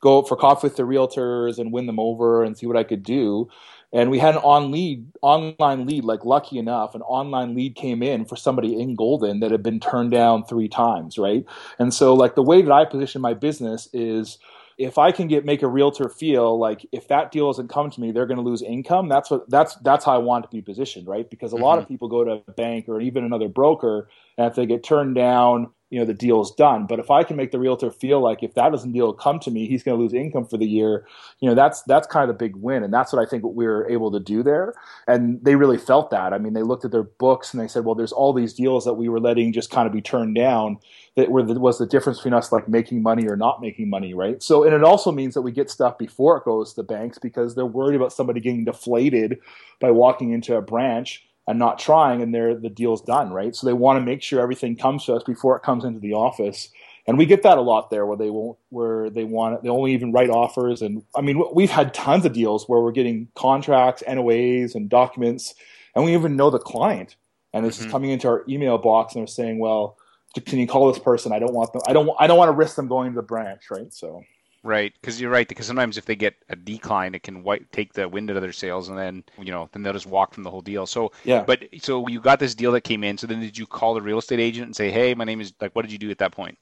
go 0.00 0.22
for 0.22 0.36
coffee 0.36 0.66
with 0.66 0.76
the 0.76 0.82
realtors 0.82 1.58
and 1.58 1.72
win 1.72 1.86
them 1.86 1.98
over 1.98 2.44
and 2.44 2.56
see 2.56 2.66
what 2.66 2.76
I 2.76 2.84
could 2.84 3.02
do 3.02 3.48
and 3.92 4.10
we 4.10 4.18
had 4.18 4.34
an 4.34 4.42
on 4.42 4.70
lead 4.70 5.06
online 5.22 5.86
lead 5.86 6.04
like 6.04 6.24
lucky 6.24 6.58
enough 6.58 6.94
an 6.94 7.02
online 7.02 7.54
lead 7.54 7.74
came 7.74 8.02
in 8.02 8.24
for 8.24 8.36
somebody 8.36 8.78
in 8.78 8.94
golden 8.94 9.40
that 9.40 9.50
had 9.50 9.62
been 9.62 9.80
turned 9.80 10.10
down 10.10 10.44
three 10.44 10.68
times 10.68 11.18
right 11.18 11.44
and 11.78 11.94
so 11.94 12.14
like 12.14 12.34
the 12.34 12.42
way 12.42 12.62
that 12.62 12.72
i 12.72 12.84
position 12.84 13.20
my 13.20 13.34
business 13.34 13.88
is 13.92 14.38
if 14.76 14.98
i 14.98 15.12
can 15.12 15.28
get 15.28 15.44
make 15.44 15.62
a 15.62 15.68
realtor 15.68 16.08
feel 16.08 16.58
like 16.58 16.86
if 16.92 17.08
that 17.08 17.30
deal 17.30 17.48
doesn't 17.48 17.68
come 17.68 17.90
to 17.90 18.00
me 18.00 18.10
they're 18.10 18.26
going 18.26 18.36
to 18.36 18.42
lose 18.42 18.62
income 18.62 19.08
that's 19.08 19.30
what 19.30 19.48
that's 19.48 19.76
that's 19.76 20.04
how 20.04 20.14
i 20.14 20.18
want 20.18 20.44
to 20.44 20.50
be 20.50 20.60
positioned 20.60 21.06
right 21.06 21.30
because 21.30 21.52
a 21.52 21.56
mm-hmm. 21.56 21.64
lot 21.64 21.78
of 21.78 21.88
people 21.88 22.08
go 22.08 22.24
to 22.24 22.42
a 22.46 22.52
bank 22.52 22.88
or 22.88 23.00
even 23.00 23.24
another 23.24 23.48
broker 23.48 24.08
and 24.36 24.46
if 24.48 24.54
they 24.54 24.66
get 24.66 24.82
turned 24.82 25.14
down 25.14 25.70
you 25.94 26.00
know 26.00 26.04
the 26.04 26.12
deal's 26.12 26.52
done. 26.56 26.86
But 26.86 26.98
if 26.98 27.08
I 27.08 27.22
can 27.22 27.36
make 27.36 27.52
the 27.52 27.58
realtor 27.60 27.88
feel 27.88 28.20
like 28.20 28.42
if 28.42 28.54
that 28.54 28.70
doesn't 28.70 28.90
deal 28.90 29.12
come 29.12 29.38
to 29.38 29.50
me, 29.52 29.68
he's 29.68 29.84
going 29.84 29.96
to 29.96 30.02
lose 30.02 30.12
income 30.12 30.44
for 30.44 30.58
the 30.58 30.66
year, 30.66 31.06
you 31.38 31.48
know 31.48 31.54
that's 31.54 31.82
that's 31.82 32.08
kind 32.08 32.28
of 32.28 32.36
the 32.36 32.44
big 32.44 32.56
win, 32.56 32.82
and 32.82 32.92
that's 32.92 33.12
what 33.12 33.24
I 33.24 33.30
think 33.30 33.44
what 33.44 33.54
we 33.54 33.64
were 33.64 33.88
able 33.88 34.10
to 34.10 34.18
do 34.18 34.42
there. 34.42 34.74
And 35.06 35.38
they 35.44 35.54
really 35.54 35.78
felt 35.78 36.10
that. 36.10 36.32
I 36.32 36.38
mean, 36.38 36.52
they 36.52 36.64
looked 36.64 36.84
at 36.84 36.90
their 36.90 37.04
books 37.04 37.54
and 37.54 37.62
they 37.62 37.68
said, 37.68 37.84
well, 37.84 37.94
there's 37.94 38.10
all 38.10 38.32
these 38.32 38.54
deals 38.54 38.84
that 38.86 38.94
we 38.94 39.08
were 39.08 39.20
letting 39.20 39.52
just 39.52 39.70
kind 39.70 39.86
of 39.86 39.92
be 39.92 40.02
turned 40.02 40.34
down. 40.34 40.78
That 41.14 41.30
were 41.30 41.44
the, 41.44 41.60
was 41.60 41.78
the 41.78 41.86
difference 41.86 42.18
between 42.18 42.34
us 42.34 42.50
like 42.50 42.68
making 42.68 43.00
money 43.00 43.28
or 43.28 43.36
not 43.36 43.60
making 43.60 43.88
money, 43.88 44.14
right? 44.14 44.42
So, 44.42 44.64
and 44.64 44.74
it 44.74 44.82
also 44.82 45.12
means 45.12 45.34
that 45.34 45.42
we 45.42 45.52
get 45.52 45.70
stuff 45.70 45.96
before 45.96 46.38
it 46.38 46.44
goes 46.44 46.70
to 46.70 46.82
the 46.82 46.82
banks 46.82 47.18
because 47.18 47.54
they're 47.54 47.64
worried 47.64 47.94
about 47.94 48.12
somebody 48.12 48.40
getting 48.40 48.64
deflated 48.64 49.38
by 49.78 49.92
walking 49.92 50.32
into 50.32 50.56
a 50.56 50.60
branch 50.60 51.24
and 51.46 51.58
not 51.58 51.78
trying 51.78 52.22
and 52.22 52.34
they're 52.34 52.54
the 52.54 52.70
deal's 52.70 53.02
done 53.02 53.32
right? 53.32 53.54
So 53.54 53.66
they 53.66 53.72
want 53.72 53.98
to 53.98 54.04
make 54.04 54.22
sure 54.22 54.40
everything 54.40 54.76
comes 54.76 55.04
to 55.06 55.14
us 55.14 55.22
before 55.22 55.56
it 55.56 55.62
comes 55.62 55.84
into 55.84 56.00
the 56.00 56.14
office. 56.14 56.70
And 57.06 57.18
we 57.18 57.26
get 57.26 57.42
that 57.42 57.58
a 57.58 57.60
lot 57.60 57.90
there 57.90 58.06
where 58.06 58.16
they 58.16 58.30
won't 58.30 58.58
where 58.70 59.10
they 59.10 59.24
want 59.24 59.56
it, 59.56 59.62
they 59.62 59.68
only 59.68 59.92
even 59.92 60.12
write 60.12 60.30
offers. 60.30 60.80
And 60.82 61.02
i 61.14 61.20
mean 61.20 61.42
we've 61.52 61.70
had 61.70 61.92
tons 61.92 62.24
of 62.24 62.32
deals 62.32 62.68
where 62.68 62.80
we're 62.80 62.92
getting 62.92 63.28
contracts 63.34 64.02
NOAs 64.08 64.74
and 64.74 64.88
documents 64.88 65.54
and 65.94 66.04
we 66.04 66.14
even 66.14 66.36
know 66.36 66.50
the 66.50 66.58
client. 66.58 67.16
And 67.52 67.66
it's 67.66 67.78
mm-hmm. 67.78 67.90
coming 67.90 68.10
into 68.10 68.26
our 68.28 68.44
email 68.48 68.78
box 68.78 69.14
and 69.14 69.20
they're 69.20 69.26
saying 69.26 69.58
well 69.58 69.98
can 70.46 70.58
you 70.58 70.66
call 70.66 70.92
this 70.92 71.00
person? 71.00 71.32
I 71.32 71.38
don't 71.38 71.54
want 71.54 71.72
them 71.72 71.82
i 71.86 71.92
don't 71.92 72.10
i 72.18 72.26
don't 72.26 72.38
want 72.38 72.48
to 72.48 72.56
risk 72.56 72.76
them 72.76 72.88
going 72.88 73.12
to 73.12 73.16
the 73.16 73.22
branch 73.22 73.70
right? 73.70 73.92
So 73.92 74.24
Right, 74.64 74.94
because 74.98 75.20
you're 75.20 75.30
right. 75.30 75.46
Because 75.46 75.66
sometimes 75.66 75.98
if 75.98 76.06
they 76.06 76.16
get 76.16 76.36
a 76.48 76.56
decline, 76.56 77.14
it 77.14 77.22
can 77.22 77.42
wipe, 77.42 77.70
take 77.70 77.92
the 77.92 78.08
wind 78.08 78.30
out 78.30 78.36
of 78.36 78.42
their 78.42 78.50
sails, 78.50 78.88
and 78.88 78.96
then 78.96 79.22
you 79.38 79.52
know, 79.52 79.68
then 79.72 79.82
they'll 79.82 79.92
just 79.92 80.06
walk 80.06 80.32
from 80.32 80.42
the 80.42 80.50
whole 80.50 80.62
deal. 80.62 80.86
So 80.86 81.12
yeah. 81.22 81.44
But 81.46 81.64
so 81.82 82.08
you 82.08 82.18
got 82.18 82.40
this 82.40 82.54
deal 82.54 82.72
that 82.72 82.80
came 82.80 83.04
in. 83.04 83.18
So 83.18 83.26
then, 83.26 83.40
did 83.40 83.58
you 83.58 83.66
call 83.66 83.92
the 83.92 84.00
real 84.00 84.18
estate 84.18 84.40
agent 84.40 84.64
and 84.64 84.74
say, 84.74 84.90
"Hey, 84.90 85.12
my 85.14 85.24
name 85.24 85.42
is 85.42 85.52
like," 85.60 85.76
what 85.76 85.82
did 85.82 85.92
you 85.92 85.98
do 85.98 86.10
at 86.10 86.16
that 86.18 86.32
point? 86.32 86.56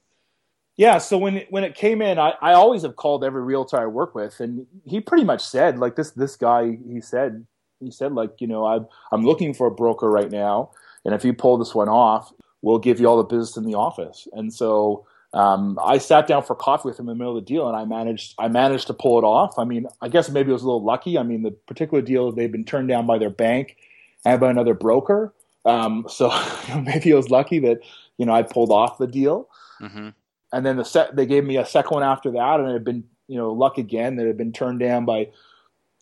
Yeah, 0.75 0.97
so 0.97 1.17
when 1.17 1.37
it, 1.37 1.47
when 1.49 1.63
it 1.63 1.75
came 1.75 2.01
in, 2.01 2.19
I, 2.19 2.33
I 2.41 2.53
always 2.53 2.81
have 2.81 2.97
called 2.97 3.23
every 3.23 3.41
realtor 3.43 3.77
I 3.77 3.85
work 3.85 4.15
with, 4.15 4.41
and 4.41 4.67
he 4.83 4.99
pretty 4.99 5.23
much 5.23 5.41
said 5.41 5.79
like 5.79 5.95
this 5.95 6.11
this 6.11 6.35
guy 6.35 6.77
he 6.85 6.99
said 6.99 7.47
he 7.79 7.89
said 7.89 8.11
like 8.11 8.41
you 8.41 8.47
know 8.47 8.65
I'm 8.65 8.85
I'm 9.13 9.25
looking 9.25 9.53
for 9.53 9.67
a 9.67 9.71
broker 9.71 10.09
right 10.09 10.29
now, 10.29 10.71
and 11.05 11.15
if 11.15 11.23
you 11.23 11.33
pull 11.33 11.57
this 11.57 11.73
one 11.73 11.87
off, 11.87 12.33
we'll 12.61 12.79
give 12.79 12.99
you 12.99 13.07
all 13.07 13.15
the 13.15 13.23
business 13.23 13.55
in 13.55 13.63
the 13.63 13.75
office. 13.75 14.27
And 14.33 14.53
so 14.53 15.05
um, 15.33 15.79
I 15.83 15.97
sat 15.97 16.27
down 16.27 16.43
for 16.43 16.55
coffee 16.55 16.89
with 16.89 16.99
him 16.99 17.09
in 17.09 17.17
the 17.17 17.23
middle 17.23 17.35
of 17.35 17.43
the 17.43 17.53
deal, 17.53 17.67
and 17.67 17.75
I 17.75 17.85
managed 17.85 18.35
I 18.37 18.47
managed 18.47 18.87
to 18.87 18.93
pull 18.93 19.17
it 19.17 19.23
off. 19.23 19.57
I 19.57 19.63
mean, 19.63 19.87
I 20.01 20.07
guess 20.07 20.29
maybe 20.29 20.51
it 20.51 20.53
was 20.53 20.61
a 20.61 20.67
little 20.67 20.83
lucky. 20.83 21.17
I 21.17 21.23
mean, 21.23 21.41
the 21.41 21.51
particular 21.51 22.01
deal 22.01 22.31
they've 22.31 22.51
been 22.51 22.65
turned 22.65 22.87
down 22.87 23.07
by 23.07 23.17
their 23.17 23.31
bank 23.31 23.77
and 24.25 24.39
by 24.39 24.51
another 24.51 24.75
broker. 24.75 25.33
Um, 25.65 26.05
so 26.07 26.29
maybe 26.83 27.09
it 27.09 27.15
was 27.15 27.31
lucky 27.31 27.59
that 27.59 27.79
you 28.17 28.25
know 28.25 28.33
I 28.33 28.43
pulled 28.43 28.71
off 28.71 28.99
the 28.99 29.07
deal. 29.07 29.49
Mm-hmm. 29.81 30.09
And 30.51 30.65
then 30.65 30.77
the 30.77 30.85
set 30.85 31.15
they 31.15 31.25
gave 31.25 31.43
me 31.43 31.57
a 31.57 31.65
second 31.65 31.91
one 31.91 32.03
after 32.03 32.29
that, 32.31 32.59
and 32.59 32.69
it 32.69 32.73
had 32.73 32.83
been 32.83 33.03
you 33.27 33.37
know 33.37 33.51
luck 33.51 33.79
again 33.79 34.17
that 34.17 34.23
it 34.25 34.27
had 34.27 34.37
been 34.37 34.53
turned 34.53 34.79
down 34.79 35.05
by 35.05 35.29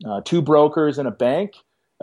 uh, 0.05 0.19
two 0.25 0.41
brokers 0.41 0.97
and 0.97 1.07
a 1.07 1.11
bank. 1.11 1.53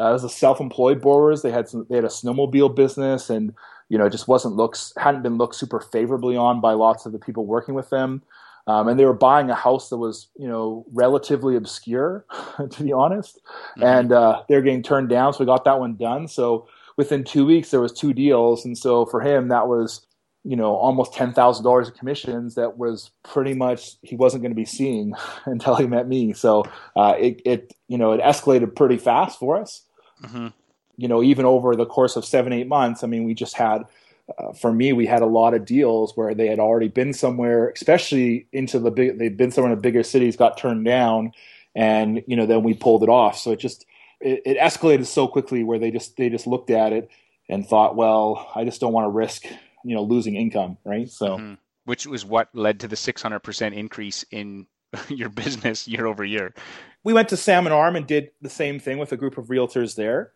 Uh, 0.01 0.11
it 0.11 0.13
was 0.13 0.25
a 0.25 0.31
self-employed 0.31 1.03
borrowers. 1.03 1.43
They 1.43 1.51
had 1.51 1.69
some, 1.69 1.85
they 1.91 1.97
had 1.97 2.05
a 2.05 2.09
snowmobile 2.09 2.75
business 2.75 3.29
and 3.29 3.53
you 3.89 3.99
know, 3.99 4.07
it 4.07 4.11
just 4.11 4.29
wasn't 4.29 4.57
looks 4.57 4.93
hadn't 4.97 5.23
been 5.23 5.39
looked 5.39 5.55
super 5.55 5.81
favorably 5.81 6.37
on 6.37 6.61
by 6.61 6.73
lots 6.73 7.07
of 7.07 7.13
the 7.13 7.19
people 7.19 7.47
working 7.47 7.75
with 7.75 7.91
them. 7.91 8.23
Um, 8.67 8.87
and 8.87 9.01
they 9.01 9.07
were 9.07 9.15
buying 9.15 9.49
a 9.49 9.55
house 9.55 9.89
that 9.89 9.97
was, 9.97 10.29
you 10.37 10.47
know, 10.47 10.85
relatively 10.93 11.57
obscure, 11.57 12.27
to 12.71 12.83
be 12.83 12.93
honest. 12.93 13.41
Mm-hmm. 13.79 13.83
And 13.83 14.13
uh, 14.13 14.43
they're 14.47 14.61
getting 14.61 14.83
turned 14.83 15.09
down, 15.09 15.33
so 15.33 15.41
we 15.41 15.47
got 15.47 15.65
that 15.65 15.81
one 15.81 15.97
done. 15.97 16.29
So 16.29 16.69
within 16.99 17.25
two 17.25 17.47
weeks, 17.47 17.71
there 17.71 17.81
was 17.81 17.93
two 17.93 18.13
deals, 18.13 18.67
and 18.67 18.77
so 18.77 19.07
for 19.07 19.23
him, 19.23 19.49
that 19.49 19.69
was, 19.69 20.07
you 20.45 20.55
know, 20.55 20.75
almost 20.75 21.15
ten 21.15 21.33
thousand 21.33 21.65
dollars 21.65 21.89
of 21.89 21.95
commissions. 21.95 22.57
That 22.57 22.77
was 22.77 23.11
pretty 23.23 23.55
much 23.55 23.93
he 24.03 24.17
wasn't 24.17 24.43
going 24.43 24.53
to 24.53 24.57
be 24.57 24.67
seeing 24.67 25.15
until 25.47 25.77
he 25.77 25.87
met 25.87 26.07
me. 26.07 26.35
So 26.35 26.65
uh, 26.95 27.15
it, 27.19 27.41
it, 27.47 27.75
you 27.89 27.97
know, 27.97 28.13
it 28.13 28.21
escalated 28.21 28.77
pretty 28.77 28.99
fast 28.99 29.39
for 29.39 29.59
us. 29.59 29.83
Mm-hmm 30.23 30.49
you 30.99 31.07
know, 31.07 31.23
even 31.23 31.47
over 31.47 31.75
the 31.77 31.87
course 31.87 32.17
of 32.17 32.25
seven, 32.25 32.53
eight 32.53 32.67
months, 32.67 33.03
I 33.03 33.07
mean, 33.07 33.25
we 33.25 33.33
just 33.33 33.55
had, 33.55 33.85
uh, 34.37 34.53
for 34.53 34.73
me, 34.73 34.93
we 34.93 35.07
had 35.07 35.23
a 35.23 35.27
lot 35.27 35.55
of 35.55 35.65
deals 35.65 36.15
where 36.17 36.35
they 36.35 36.49
had 36.49 36.59
already 36.59 36.89
been 36.89 37.15
somewhere, 37.15 37.71
especially 37.71 38.49
into 38.53 38.81
the 38.81 38.91
big, 38.91 39.17
they'd 39.17 39.37
been 39.37 39.53
somewhere 39.53 39.73
in 39.73 39.79
the 39.79 39.83
bigger 39.83 40.03
cities, 40.03 40.37
got 40.37 40.59
turned 40.59 40.85
down, 40.85 41.33
and 41.75 42.23
you 42.27 42.37
know, 42.37 42.47
then 42.47 42.65
we 42.65 42.75
pulled 42.75 43.05
it 43.05 43.09
off. 43.09 43.39
So 43.39 43.53
it 43.53 43.61
just, 43.61 43.87
it, 44.21 44.43
it 44.45 44.59
escalated 44.59 45.07
so 45.07 45.29
quickly 45.29 45.63
where 45.63 45.79
they 45.79 45.93
just, 45.93 46.17
they 46.17 46.29
just 46.29 46.49
looked 46.49 46.71
at 46.71 46.93
it 46.93 47.09
and 47.49 47.67
thought, 47.67 47.95
well, 47.95 48.51
I 48.57 48.65
just 48.65 48.81
don't 48.81 48.93
want 48.93 49.05
to 49.05 49.11
risk, 49.11 49.45
you 49.85 49.95
know, 49.95 50.03
losing 50.03 50.35
income, 50.35 50.79
right? 50.85 51.09
So, 51.09 51.37
mm-hmm. 51.37 51.55
which 51.85 52.09
was 52.09 52.25
what 52.25 52.49
led 52.55 52.81
to 52.81 52.89
the 52.89 52.97
600% 52.97 53.73
increase 53.73 54.25
in 54.33 54.67
your 55.09 55.29
business 55.29 55.87
year 55.87 56.07
over 56.07 56.25
year. 56.25 56.55
We 57.05 57.13
went 57.13 57.29
to 57.29 57.37
Salmon 57.37 57.73
Arm 57.73 57.95
and 57.95 58.05
did 58.05 58.33
the 58.43 58.51
same 58.51 58.81
thing 58.81 58.99
with 58.99 59.13
a 59.13 59.17
group 59.17 59.39
of 59.39 59.47
realtors 59.47 59.95
there 59.95 60.33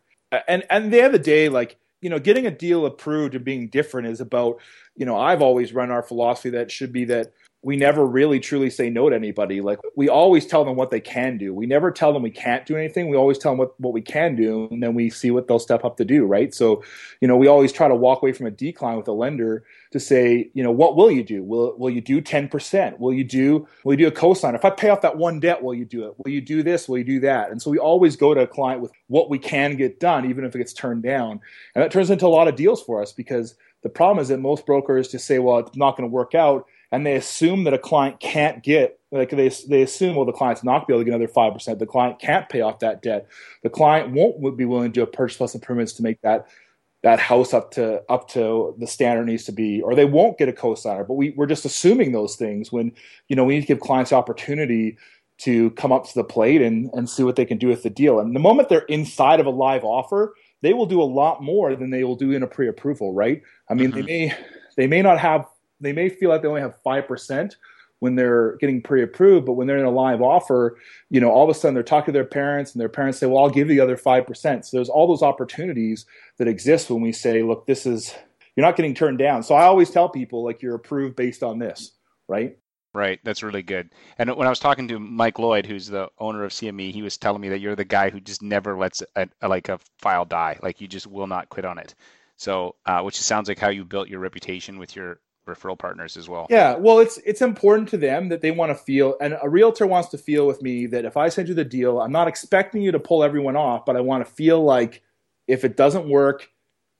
and 0.48 0.64
and 0.70 0.92
the 0.92 1.02
other 1.02 1.18
day, 1.18 1.48
like 1.48 1.76
you 2.00 2.10
know, 2.10 2.18
getting 2.18 2.46
a 2.46 2.50
deal 2.50 2.84
approved 2.84 3.34
and 3.34 3.44
being 3.44 3.68
different 3.68 4.08
is 4.08 4.20
about 4.20 4.60
you 4.96 5.06
know 5.06 5.16
I've 5.16 5.42
always 5.42 5.72
run 5.72 5.90
our 5.90 6.02
philosophy 6.02 6.50
that 6.50 6.70
should 6.70 6.92
be 6.92 7.04
that 7.06 7.32
we 7.64 7.76
never 7.76 8.04
really 8.04 8.40
truly 8.40 8.68
say 8.68 8.90
no 8.90 9.08
to 9.08 9.14
anybody. 9.14 9.60
Like 9.60 9.78
we 9.94 10.08
always 10.08 10.44
tell 10.44 10.64
them 10.64 10.74
what 10.74 10.90
they 10.90 11.00
can 11.00 11.38
do. 11.38 11.54
We 11.54 11.66
never 11.66 11.92
tell 11.92 12.12
them 12.12 12.22
we 12.22 12.30
can't 12.30 12.66
do 12.66 12.76
anything. 12.76 13.08
We 13.08 13.16
always 13.16 13.38
tell 13.38 13.52
them 13.52 13.58
what, 13.58 13.78
what 13.78 13.92
we 13.92 14.00
can 14.00 14.34
do, 14.34 14.68
and 14.72 14.82
then 14.82 14.94
we 14.94 15.10
see 15.10 15.30
what 15.30 15.46
they'll 15.46 15.60
step 15.60 15.84
up 15.84 15.96
to 15.98 16.04
do, 16.04 16.26
right? 16.26 16.52
So, 16.52 16.82
you 17.20 17.28
know, 17.28 17.36
we 17.36 17.46
always 17.46 17.72
try 17.72 17.86
to 17.86 17.94
walk 17.94 18.20
away 18.20 18.32
from 18.32 18.46
a 18.46 18.50
decline 18.50 18.96
with 18.96 19.06
a 19.06 19.12
lender 19.12 19.64
to 19.92 20.00
say, 20.00 20.50
you 20.54 20.62
know, 20.62 20.72
what 20.72 20.96
will 20.96 21.10
you 21.10 21.22
do? 21.22 21.44
Will 21.44 21.76
will 21.78 21.90
you 21.90 22.00
do 22.00 22.20
ten 22.20 22.48
percent? 22.48 22.98
Will 22.98 23.12
you 23.12 23.24
do 23.24 23.68
will 23.84 23.92
you 23.92 23.98
do 23.98 24.08
a 24.08 24.10
cosign? 24.10 24.56
If 24.56 24.64
I 24.64 24.70
pay 24.70 24.88
off 24.88 25.00
that 25.02 25.16
one 25.16 25.38
debt, 25.38 25.62
will 25.62 25.74
you 25.74 25.84
do 25.84 26.06
it? 26.06 26.14
Will 26.18 26.32
you 26.32 26.40
do 26.40 26.64
this? 26.64 26.88
Will 26.88 26.98
you 26.98 27.04
do 27.04 27.20
that? 27.20 27.52
And 27.52 27.62
so 27.62 27.70
we 27.70 27.78
always 27.78 28.16
go 28.16 28.34
to 28.34 28.40
a 28.40 28.46
client 28.46 28.82
with 28.82 28.90
what 29.06 29.30
we 29.30 29.38
can 29.38 29.76
get 29.76 30.00
done, 30.00 30.28
even 30.28 30.44
if 30.44 30.54
it 30.54 30.58
gets 30.58 30.72
turned 30.72 31.04
down. 31.04 31.40
And 31.76 31.84
that 31.84 31.92
turns 31.92 32.10
into 32.10 32.26
a 32.26 32.28
lot 32.28 32.48
of 32.48 32.56
deals 32.56 32.82
for 32.82 33.00
us 33.00 33.12
because 33.12 33.54
the 33.82 33.88
problem 33.88 34.20
is 34.20 34.28
that 34.28 34.38
most 34.38 34.66
brokers 34.66 35.08
just 35.08 35.26
say, 35.26 35.38
well, 35.38 35.58
it's 35.58 35.76
not 35.76 35.96
going 35.96 36.08
to 36.08 36.12
work 36.12 36.34
out 36.34 36.66
and 36.92 37.06
they 37.06 37.16
assume 37.16 37.64
that 37.64 37.74
a 37.74 37.78
client 37.78 38.20
can't 38.20 38.62
get 38.62 39.00
like 39.10 39.30
they 39.30 39.48
they 39.68 39.82
assume 39.82 40.14
well 40.14 40.26
the 40.26 40.32
client's 40.32 40.62
not 40.62 40.86
going 40.86 40.86
to 40.86 40.86
be 40.86 40.92
able 40.92 41.00
to 41.00 41.04
get 41.06 41.14
another 41.14 41.32
five 41.32 41.52
percent. 41.52 41.78
The 41.78 41.86
client 41.86 42.20
can't 42.20 42.48
pay 42.48 42.60
off 42.60 42.78
that 42.80 43.02
debt. 43.02 43.26
The 43.62 43.70
client 43.70 44.12
won't 44.12 44.56
be 44.56 44.64
willing 44.64 44.92
to 44.92 45.00
do 45.00 45.02
a 45.02 45.06
purchase 45.06 45.38
plus 45.38 45.54
improvements 45.54 45.94
to 45.94 46.02
make 46.02 46.20
that 46.20 46.46
that 47.02 47.18
house 47.18 47.52
up 47.52 47.72
to 47.72 48.02
up 48.08 48.28
to 48.30 48.76
the 48.78 48.86
standard 48.86 49.26
needs 49.26 49.44
to 49.44 49.52
be, 49.52 49.82
or 49.82 49.94
they 49.94 50.04
won't 50.04 50.38
get 50.38 50.48
a 50.48 50.52
cosigner. 50.52 51.06
But 51.06 51.14
we, 51.14 51.30
we're 51.30 51.46
just 51.46 51.64
assuming 51.64 52.12
those 52.12 52.36
things 52.36 52.70
when 52.70 52.92
you 53.28 53.34
know 53.34 53.44
we 53.44 53.54
need 53.54 53.62
to 53.62 53.66
give 53.66 53.80
clients 53.80 54.12
opportunity 54.12 54.96
to 55.38 55.70
come 55.70 55.90
up 55.90 56.06
to 56.06 56.14
the 56.14 56.22
plate 56.22 56.62
and, 56.62 56.88
and 56.92 57.10
see 57.10 57.24
what 57.24 57.34
they 57.34 57.44
can 57.44 57.58
do 57.58 57.66
with 57.66 57.82
the 57.82 57.90
deal. 57.90 58.20
And 58.20 58.36
the 58.36 58.40
moment 58.40 58.68
they're 58.68 58.80
inside 58.80 59.40
of 59.40 59.46
a 59.46 59.50
live 59.50 59.82
offer, 59.82 60.34
they 60.60 60.72
will 60.72 60.86
do 60.86 61.02
a 61.02 61.04
lot 61.04 61.42
more 61.42 61.74
than 61.74 61.90
they 61.90 62.04
will 62.04 62.14
do 62.14 62.30
in 62.30 62.44
a 62.44 62.46
pre-approval, 62.46 63.12
right? 63.12 63.42
I 63.68 63.74
mean, 63.74 63.90
mm-hmm. 63.90 64.02
they 64.02 64.06
may 64.06 64.36
they 64.76 64.86
may 64.86 65.02
not 65.02 65.18
have 65.18 65.46
they 65.82 65.92
may 65.92 66.08
feel 66.08 66.30
like 66.30 66.42
they 66.42 66.48
only 66.48 66.60
have 66.60 66.78
5% 66.84 67.54
when 68.02 68.16
they're 68.16 68.56
getting 68.56 68.82
pre-approved, 68.82 69.46
but 69.46 69.52
when 69.52 69.68
they're 69.68 69.78
in 69.78 69.84
a 69.84 69.90
live 69.90 70.20
offer, 70.20 70.76
you 71.08 71.20
know, 71.20 71.30
all 71.30 71.44
of 71.44 71.50
a 71.50 71.54
sudden 71.54 71.72
they're 71.72 71.84
talking 71.84 72.06
to 72.06 72.12
their 72.12 72.24
parents 72.24 72.72
and 72.72 72.80
their 72.80 72.88
parents 72.88 73.18
say, 73.18 73.26
well, 73.26 73.44
I'll 73.44 73.50
give 73.50 73.68
you 73.68 73.76
the 73.76 73.80
other 73.80 73.96
5%. 73.96 74.64
So 74.64 74.76
there's 74.76 74.88
all 74.88 75.06
those 75.06 75.22
opportunities 75.22 76.04
that 76.38 76.48
exist 76.48 76.90
when 76.90 77.00
we 77.00 77.12
say, 77.12 77.44
look, 77.44 77.64
this 77.66 77.86
is, 77.86 78.12
you're 78.56 78.66
not 78.66 78.74
getting 78.74 78.94
turned 78.94 79.18
down. 79.18 79.44
So 79.44 79.54
I 79.54 79.66
always 79.66 79.88
tell 79.88 80.08
people 80.08 80.44
like 80.44 80.62
you're 80.62 80.74
approved 80.74 81.14
based 81.14 81.44
on 81.44 81.60
this, 81.60 81.92
right? 82.28 82.56
Right, 82.94 83.20
that's 83.22 83.44
really 83.44 83.62
good. 83.62 83.90
And 84.18 84.34
when 84.34 84.48
I 84.48 84.50
was 84.50 84.58
talking 84.58 84.88
to 84.88 84.98
Mike 84.98 85.38
Lloyd, 85.38 85.64
who's 85.64 85.86
the 85.86 86.08
owner 86.18 86.42
of 86.42 86.50
CME, 86.50 86.92
he 86.92 87.02
was 87.02 87.16
telling 87.16 87.40
me 87.40 87.50
that 87.50 87.60
you're 87.60 87.76
the 87.76 87.84
guy 87.84 88.10
who 88.10 88.20
just 88.20 88.42
never 88.42 88.76
lets 88.76 89.02
a, 89.14 89.28
a, 89.40 89.48
like 89.48 89.68
a 89.68 89.78
file 89.98 90.24
die. 90.24 90.58
Like 90.60 90.80
you 90.80 90.88
just 90.88 91.06
will 91.06 91.28
not 91.28 91.48
quit 91.48 91.64
on 91.64 91.78
it. 91.78 91.94
So, 92.36 92.74
uh, 92.84 93.02
which 93.02 93.20
sounds 93.20 93.48
like 93.48 93.60
how 93.60 93.68
you 93.68 93.84
built 93.84 94.08
your 94.08 94.18
reputation 94.18 94.78
with 94.78 94.96
your 94.96 95.20
referral 95.46 95.78
partners 95.78 96.16
as 96.16 96.28
well. 96.28 96.46
Yeah, 96.50 96.74
well, 96.74 96.98
it's 96.98 97.18
it's 97.18 97.42
important 97.42 97.88
to 97.90 97.96
them 97.96 98.28
that 98.28 98.40
they 98.40 98.50
want 98.50 98.70
to 98.70 98.74
feel, 98.74 99.16
and 99.20 99.36
a 99.42 99.48
realtor 99.48 99.86
wants 99.86 100.08
to 100.10 100.18
feel 100.18 100.46
with 100.46 100.62
me 100.62 100.86
that 100.86 101.04
if 101.04 101.16
I 101.16 101.28
send 101.28 101.48
you 101.48 101.54
the 101.54 101.64
deal, 101.64 102.00
I'm 102.00 102.12
not 102.12 102.28
expecting 102.28 102.82
you 102.82 102.92
to 102.92 103.00
pull 103.00 103.24
everyone 103.24 103.56
off, 103.56 103.84
but 103.84 103.96
I 103.96 104.00
want 104.00 104.24
to 104.26 104.32
feel 104.32 104.62
like 104.62 105.02
if 105.48 105.64
it 105.64 105.76
doesn't 105.76 106.08
work, 106.08 106.48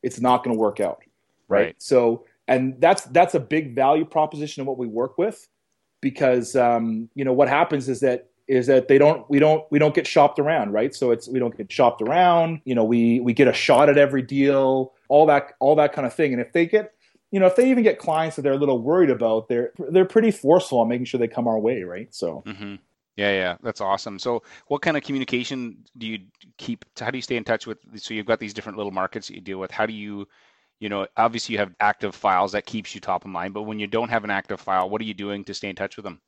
it's 0.03 0.21
not 0.21 0.45
going 0.45 0.57
to 0.57 0.61
work 0.61 0.81
out, 0.81 1.03
right? 1.49 1.67
right? 1.67 1.77
So, 1.79 2.25
and 2.49 2.81
that's 2.81 3.05
that's 3.05 3.35
a 3.35 3.41
big 3.41 3.75
value 3.75 4.05
proposition 4.05 4.61
of 4.61 4.67
what 4.67 4.79
we 4.79 4.87
work 4.87 5.19
with, 5.19 5.49
because 6.01 6.57
um, 6.57 7.09
you 7.15 7.25
know 7.25 7.33
what 7.33 7.49
happens 7.49 7.89
is 7.89 8.01
that 8.01 8.29
is 8.49 8.67
that 8.67 8.89
they 8.89 8.99
don't 8.99 9.29
we 9.31 9.39
don't 9.39 9.65
we 9.71 9.79
don't 9.79 9.95
get 9.95 10.07
shopped 10.07 10.41
around 10.41 10.73
right 10.73 10.95
so 10.95 11.13
it's 11.13 11.29
we 11.29 11.39
don't 11.39 11.57
get 11.57 11.71
shopped 11.71 12.03
around 12.03 12.61
you 12.65 12.75
know 12.75 12.85
we 12.85 13.21
we 13.21 13.33
get 13.33 13.47
a 13.47 13.53
shot 13.53 13.89
at 13.89 13.97
every 13.97 14.21
deal 14.21 14.93
all 15.09 15.27
that 15.27 15.53
all 15.61 15.77
that 15.77 15.93
kind 15.93 16.07
of 16.07 16.13
thing 16.13 16.33
and 16.33 16.43
if 16.43 16.53
they 16.53 16.67
get 16.67 16.93
you 17.33 17.41
know, 17.41 17.47
if 17.47 17.57
they 17.57 17.71
even 17.71 17.83
get 17.83 17.99
clients 17.99 18.37
that 18.37 18.43
they're 18.43 18.53
a 18.53 18.59
little 18.59 18.81
worried 18.81 19.11
about, 19.11 19.49
they're 19.49 19.73
they're 19.91 20.05
pretty 20.05 20.31
forceful 20.31 20.79
on 20.79 20.89
making 20.89 21.07
sure 21.07 21.19
they 21.19 21.27
come 21.27 21.49
our 21.49 21.59
way, 21.59 21.83
right? 21.83 22.15
So. 22.15 22.45
Mm-hmm. 22.47 22.77
Yeah, 23.17 23.33
yeah, 23.33 23.57
that's 23.63 23.83
awesome. 23.83 24.19
So, 24.19 24.43
what 24.69 24.81
kind 24.81 24.97
of 24.97 25.03
communication 25.03 25.85
do 25.99 26.07
you 26.07 26.21
keep? 26.57 26.85
How 26.99 27.11
do 27.11 27.19
you 27.19 27.23
stay 27.23 27.37
in 27.37 27.45
touch 27.45 27.67
with? 27.67 27.79
So, 27.97 28.15
you've 28.15 28.25
got 28.25 28.39
these 28.39 28.55
different 28.55 28.79
little 28.79 28.93
markets 28.93 29.29
that 29.29 29.35
you 29.35 29.43
deal 29.43 29.59
with. 29.59 29.71
How 29.71 29.85
do 29.85 29.93
you, 29.93 30.27
you 30.79 30.89
know, 30.89 31.07
obviously 31.17 31.55
you 31.55 31.59
have 31.59 31.75
active 31.79 32.15
files 32.15 32.53
that 32.53 32.65
keeps 32.65 32.95
you 32.95 33.03
top 33.03 33.25
of 33.25 33.31
mind. 33.31 33.53
But 33.53 33.65
when 33.65 33.79
you 33.79 33.87
don't 33.87 34.09
have 34.09 34.25
an 34.25 34.31
active 34.31 34.61
file, 34.61 34.89
what 34.89 35.01
are 35.03 35.05
you 35.05 35.13
doing 35.13 35.45
to 35.45 35.53
stay 35.53 35.69
in 35.69 35.77
touch 35.77 35.97
with 35.97 36.05
them? 36.05 36.23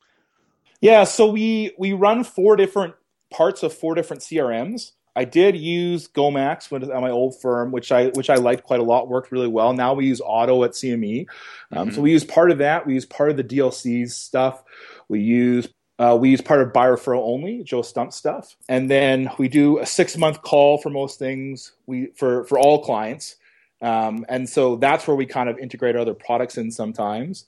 Yeah, 0.79 1.05
so 1.05 1.27
we 1.27 1.73
we 1.79 1.93
run 1.93 2.23
four 2.23 2.55
different 2.55 2.93
parts 3.31 3.63
of 3.63 3.73
four 3.73 3.95
different 3.95 4.21
CRMs. 4.21 4.91
I 5.15 5.23
did 5.23 5.55
use 5.55 6.07
Gomax 6.07 6.71
at 6.73 7.01
my 7.01 7.09
old 7.09 7.39
firm, 7.39 7.71
which 7.71 7.91
I 7.91 8.07
which 8.07 8.29
I 8.29 8.35
liked 8.35 8.63
quite 8.63 8.79
a 8.79 8.83
lot. 8.83 9.07
Worked 9.07 9.31
really 9.31 9.47
well. 9.47 9.73
Now 9.73 9.93
we 9.93 10.05
use 10.05 10.21
Auto 10.23 10.63
at 10.63 10.71
CME, 10.71 11.27
um, 11.71 11.87
mm-hmm. 11.87 11.95
so 11.95 12.01
we 12.01 12.11
use 12.11 12.23
part 12.23 12.51
of 12.51 12.57
that. 12.57 12.85
We 12.85 12.93
use 12.93 13.05
part 13.05 13.29
of 13.29 13.37
the 13.37 13.43
DLC's 13.43 14.15
stuff. 14.15 14.63
We 15.07 15.21
use 15.21 15.69
uh, 15.97 16.17
we 16.19 16.29
use 16.29 16.41
part 16.41 16.61
of 16.61 16.73
by 16.73 16.87
referral 16.87 17.21
only, 17.23 17.63
Joe 17.63 17.81
Stumpf 17.81 18.13
stuff, 18.13 18.55
and 18.67 18.91
then 18.91 19.29
we 19.37 19.47
do 19.47 19.79
a 19.79 19.85
six 19.85 20.17
month 20.17 20.41
call 20.41 20.77
for 20.77 20.89
most 20.89 21.17
things. 21.17 21.71
We 21.85 22.07
for 22.15 22.43
for 22.45 22.59
all 22.59 22.83
clients, 22.83 23.37
Um, 23.81 24.25
and 24.29 24.49
so 24.49 24.75
that's 24.77 25.07
where 25.07 25.15
we 25.15 25.25
kind 25.25 25.49
of 25.49 25.57
integrate 25.59 25.95
our 25.95 26.01
other 26.01 26.13
products 26.13 26.57
in 26.57 26.71
sometimes. 26.71 27.45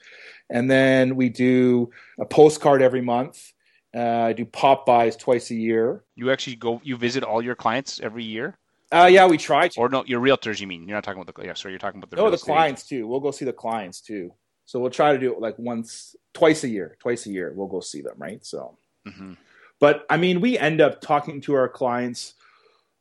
And 0.49 0.69
then 0.69 1.15
we 1.15 1.29
do 1.29 1.89
a 2.19 2.25
postcard 2.25 2.81
every 2.81 3.01
month. 3.01 3.53
Uh, 3.97 4.25
I 4.27 4.33
do 4.33 4.45
pop-bys 4.45 5.15
twice 5.15 5.49
a 5.49 5.55
year. 5.55 6.03
You 6.15 6.29
actually 6.31 6.57
go, 6.57 6.79
you 6.83 6.97
visit 6.97 7.23
all 7.23 7.41
your 7.41 7.55
clients 7.55 7.99
every 7.99 8.23
year? 8.23 8.57
Uh, 8.91 9.09
yeah, 9.11 9.25
we 9.25 9.37
try 9.37 9.67
to. 9.69 9.79
Or 9.79 9.89
no, 9.89 10.05
your 10.05 10.21
realtors, 10.21 10.61
you 10.61 10.67
mean? 10.67 10.87
You're 10.87 10.95
not 10.95 11.03
talking 11.03 11.19
about 11.19 11.33
the, 11.33 11.45
yeah, 11.45 11.55
sorry, 11.55 11.71
you're 11.73 11.79
talking 11.79 11.99
about 11.99 12.11
the 12.11 12.17
No, 12.17 12.29
the 12.29 12.37
clients 12.37 12.87
too. 12.87 13.07
We'll 13.07 13.19
go 13.19 13.31
see 13.31 13.45
the 13.45 13.53
clients 13.53 14.01
too. 14.01 14.31
So 14.65 14.79
we'll 14.79 14.91
try 14.91 15.13
to 15.13 15.17
do 15.17 15.33
it 15.33 15.41
like 15.41 15.57
once, 15.57 16.15
twice 16.33 16.63
a 16.63 16.69
year, 16.69 16.95
twice 16.99 17.25
a 17.25 17.31
year. 17.31 17.53
We'll 17.55 17.67
go 17.67 17.79
see 17.79 18.01
them, 18.01 18.13
right? 18.17 18.45
So, 18.45 18.77
mm-hmm. 19.07 19.33
but 19.79 20.05
I 20.09 20.17
mean, 20.17 20.41
we 20.41 20.59
end 20.59 20.79
up 20.79 21.01
talking 21.01 21.41
to 21.41 21.55
our 21.55 21.67
clients 21.67 22.35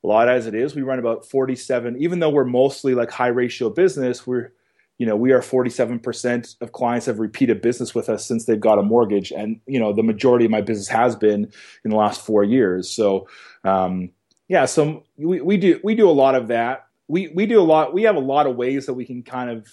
a 0.02 0.06
lot 0.06 0.28
as 0.28 0.46
it 0.46 0.54
is. 0.54 0.74
We 0.74 0.82
run 0.82 0.98
about 0.98 1.26
47, 1.26 1.96
even 2.00 2.20
though 2.20 2.30
we're 2.30 2.44
mostly 2.44 2.94
like 2.94 3.10
high 3.10 3.26
ratio 3.28 3.68
business, 3.68 4.26
we're, 4.26 4.52
you 4.98 5.06
know, 5.06 5.16
we 5.16 5.32
are 5.32 5.40
47% 5.40 6.56
of 6.60 6.72
clients 6.72 7.06
have 7.06 7.18
repeated 7.18 7.60
business 7.60 7.94
with 7.94 8.08
us 8.08 8.24
since 8.24 8.46
they've 8.46 8.58
got 8.58 8.78
a 8.78 8.82
mortgage. 8.82 9.30
And, 9.30 9.60
you 9.66 9.78
know, 9.78 9.92
the 9.92 10.02
majority 10.02 10.46
of 10.46 10.50
my 10.50 10.62
business 10.62 10.88
has 10.88 11.14
been 11.14 11.52
in 11.84 11.90
the 11.90 11.96
last 11.96 12.24
four 12.24 12.44
years. 12.44 12.90
So, 12.90 13.28
um, 13.64 14.10
yeah, 14.48 14.64
so 14.64 15.04
we, 15.18 15.40
we 15.40 15.56
do, 15.58 15.80
we 15.84 15.94
do 15.94 16.08
a 16.08 16.12
lot 16.12 16.34
of 16.34 16.48
that. 16.48 16.86
We, 17.08 17.28
we 17.28 17.46
do 17.46 17.60
a 17.60 17.64
lot, 17.64 17.92
we 17.92 18.04
have 18.04 18.16
a 18.16 18.20
lot 18.20 18.46
of 18.46 18.56
ways 18.56 18.86
that 18.86 18.94
we 18.94 19.04
can 19.04 19.22
kind 19.22 19.50
of, 19.50 19.68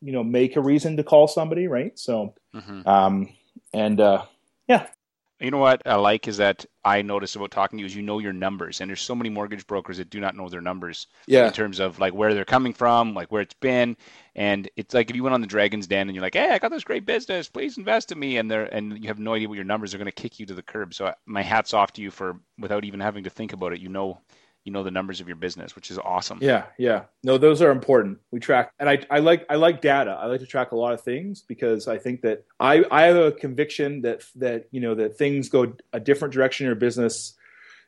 you 0.00 0.12
know, 0.12 0.22
make 0.22 0.56
a 0.56 0.60
reason 0.60 0.96
to 0.96 1.04
call 1.04 1.28
somebody. 1.28 1.66
Right. 1.66 1.98
So, 1.98 2.34
mm-hmm. 2.54 2.86
um, 2.86 3.28
and, 3.72 4.00
uh, 4.00 4.24
yeah, 4.68 4.86
you 5.42 5.50
know 5.50 5.58
what 5.58 5.82
I 5.86 5.96
like 5.96 6.28
is 6.28 6.36
that 6.36 6.64
I 6.84 7.02
notice 7.02 7.34
about 7.36 7.50
talking 7.50 7.78
to 7.78 7.80
you 7.80 7.86
is 7.86 7.96
you 7.96 8.02
know 8.02 8.18
your 8.18 8.32
numbers, 8.32 8.80
and 8.80 8.88
there's 8.88 9.00
so 9.00 9.14
many 9.14 9.28
mortgage 9.28 9.66
brokers 9.66 9.98
that 9.98 10.10
do 10.10 10.20
not 10.20 10.36
know 10.36 10.48
their 10.48 10.60
numbers. 10.60 11.06
Yeah. 11.26 11.46
In 11.46 11.52
terms 11.52 11.80
of 11.80 11.98
like 11.98 12.14
where 12.14 12.34
they're 12.34 12.44
coming 12.44 12.72
from, 12.72 13.14
like 13.14 13.32
where 13.32 13.42
it's 13.42 13.54
been, 13.54 13.96
and 14.34 14.68
it's 14.76 14.94
like 14.94 15.10
if 15.10 15.16
you 15.16 15.22
went 15.22 15.34
on 15.34 15.40
the 15.40 15.46
Dragon's 15.46 15.86
Den 15.86 16.08
and 16.08 16.14
you're 16.14 16.22
like, 16.22 16.34
"Hey, 16.34 16.50
I 16.50 16.58
got 16.58 16.70
this 16.70 16.84
great 16.84 17.06
business, 17.06 17.48
please 17.48 17.78
invest 17.78 18.12
in 18.12 18.18
me," 18.18 18.36
and 18.36 18.50
they're 18.50 18.64
and 18.64 18.98
you 19.02 19.08
have 19.08 19.18
no 19.18 19.34
idea 19.34 19.48
what 19.48 19.56
your 19.56 19.64
numbers 19.64 19.94
are 19.94 19.98
going 19.98 20.06
to 20.06 20.12
kick 20.12 20.38
you 20.38 20.46
to 20.46 20.54
the 20.54 20.62
curb. 20.62 20.94
So 20.94 21.06
uh, 21.06 21.14
my 21.26 21.42
hats 21.42 21.74
off 21.74 21.92
to 21.94 22.02
you 22.02 22.10
for 22.10 22.40
without 22.58 22.84
even 22.84 23.00
having 23.00 23.24
to 23.24 23.30
think 23.30 23.52
about 23.52 23.72
it. 23.72 23.80
You 23.80 23.88
know 23.88 24.20
you 24.64 24.72
know 24.72 24.82
the 24.82 24.90
numbers 24.90 25.20
of 25.20 25.26
your 25.26 25.36
business, 25.36 25.74
which 25.74 25.90
is 25.90 25.98
awesome. 25.98 26.38
Yeah, 26.40 26.66
yeah. 26.78 27.04
No, 27.24 27.36
those 27.36 27.60
are 27.62 27.70
important. 27.70 28.18
We 28.30 28.38
track, 28.38 28.72
and 28.78 28.88
I, 28.88 29.00
I 29.10 29.18
like 29.18 29.44
I 29.50 29.56
like 29.56 29.80
data. 29.80 30.12
I 30.12 30.26
like 30.26 30.40
to 30.40 30.46
track 30.46 30.72
a 30.72 30.76
lot 30.76 30.92
of 30.92 31.00
things 31.00 31.42
because 31.42 31.88
I 31.88 31.98
think 31.98 32.22
that 32.22 32.44
I 32.60 32.84
I 32.90 33.02
have 33.02 33.16
a 33.16 33.32
conviction 33.32 34.02
that 34.02 34.22
that 34.36 34.68
you 34.70 34.80
know 34.80 34.94
that 34.94 35.16
things 35.16 35.48
go 35.48 35.74
a 35.92 35.98
different 35.98 36.32
direction 36.32 36.64
in 36.64 36.68
your 36.68 36.76
business. 36.76 37.34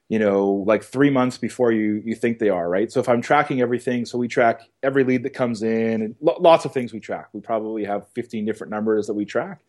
You 0.08 0.18
know, 0.18 0.64
like 0.66 0.82
three 0.82 1.10
months 1.10 1.38
before 1.38 1.72
you 1.72 2.02
you 2.04 2.14
think 2.14 2.38
they 2.38 2.50
are, 2.50 2.68
right? 2.68 2.90
So 2.90 3.00
if 3.00 3.08
I'm 3.08 3.22
tracking 3.22 3.60
everything, 3.60 4.04
so 4.04 4.18
we 4.18 4.28
track 4.28 4.60
every 4.82 5.02
lead 5.02 5.22
that 5.22 5.30
comes 5.30 5.62
in, 5.62 6.02
and 6.02 6.14
lo- 6.20 6.36
lots 6.40 6.64
of 6.66 6.72
things 6.72 6.92
we 6.92 7.00
track. 7.00 7.28
We 7.32 7.40
probably 7.40 7.84
have 7.84 8.08
15 8.14 8.44
different 8.44 8.70
numbers 8.70 9.06
that 9.06 9.14
we 9.14 9.24
track, 9.24 9.60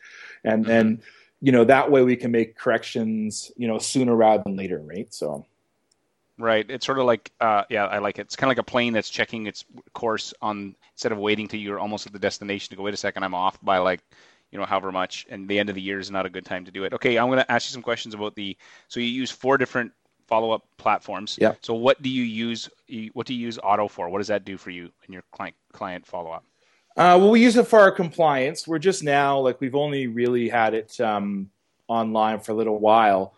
and 0.43 0.65
mm-hmm. 0.65 1.01
you 1.39 1.51
know 1.53 1.63
that 1.63 1.89
way 1.89 2.01
we 2.01 2.17
can 2.17 2.31
make 2.31 2.57
corrections, 2.57 3.51
you 3.55 3.67
know, 3.67 3.77
sooner 3.77 4.15
rather 4.15 4.43
than 4.43 4.55
later, 4.55 4.79
right? 4.79 5.13
So. 5.13 5.45
Right. 6.37 6.69
It's 6.69 6.85
sort 6.85 6.99
of 6.99 7.05
like, 7.05 7.31
uh, 7.39 7.63
yeah, 7.69 7.85
I 7.85 7.99
like 7.99 8.19
it. 8.19 8.23
It's 8.23 8.35
kind 8.35 8.49
of 8.49 8.57
like 8.57 8.67
a 8.67 8.69
plane 8.69 8.91
that's 8.91 9.09
checking 9.09 9.47
its 9.47 9.63
course 9.93 10.33
on 10.41 10.75
instead 10.91 11.13
of 11.13 11.17
waiting 11.17 11.47
till 11.47 11.61
you're 11.61 11.79
almost 11.79 12.05
at 12.07 12.11
the 12.11 12.19
destination 12.19 12.71
to 12.71 12.75
go. 12.75 12.83
Wait 12.83 12.93
a 12.93 12.97
second, 12.97 13.23
I'm 13.23 13.33
off 13.33 13.57
by 13.63 13.77
like, 13.77 14.01
you 14.51 14.59
know, 14.59 14.65
however 14.65 14.91
much, 14.91 15.25
and 15.29 15.47
the 15.47 15.57
end 15.57 15.69
of 15.69 15.75
the 15.75 15.81
year 15.81 15.97
is 15.97 16.11
not 16.11 16.25
a 16.25 16.29
good 16.29 16.45
time 16.45 16.65
to 16.65 16.71
do 16.71 16.83
it. 16.83 16.93
Okay, 16.93 17.17
I'm 17.17 17.27
going 17.27 17.39
to 17.39 17.49
ask 17.49 17.69
you 17.69 17.73
some 17.73 17.81
questions 17.81 18.13
about 18.13 18.35
the. 18.35 18.57
So 18.89 18.99
you 18.99 19.07
use 19.07 19.31
four 19.31 19.57
different 19.57 19.93
follow-up 20.27 20.65
platforms. 20.77 21.37
Yeah. 21.39 21.53
So 21.61 21.73
what 21.73 22.01
do 22.01 22.09
you 22.09 22.23
use? 22.23 22.69
What 23.13 23.27
do 23.27 23.33
you 23.33 23.39
use 23.39 23.57
Auto 23.63 23.87
for? 23.87 24.09
What 24.09 24.17
does 24.17 24.27
that 24.27 24.43
do 24.43 24.57
for 24.57 24.71
you 24.71 24.91
in 25.07 25.13
your 25.13 25.23
client 25.31 25.55
client 25.71 26.05
follow-up? 26.05 26.43
Uh, 26.97 27.15
well, 27.19 27.31
we 27.31 27.41
use 27.41 27.55
it 27.55 27.67
for 27.67 27.79
our 27.79 27.91
compliance. 27.91 28.67
We're 28.67 28.79
just 28.79 29.03
now 29.03 29.39
like 29.39 29.61
we've 29.61 29.75
only 29.75 30.07
really 30.07 30.49
had 30.49 30.73
it 30.73 30.99
um, 30.99 31.49
online 31.87 32.39
for 32.41 32.51
a 32.51 32.55
little 32.55 32.79
while. 32.79 33.33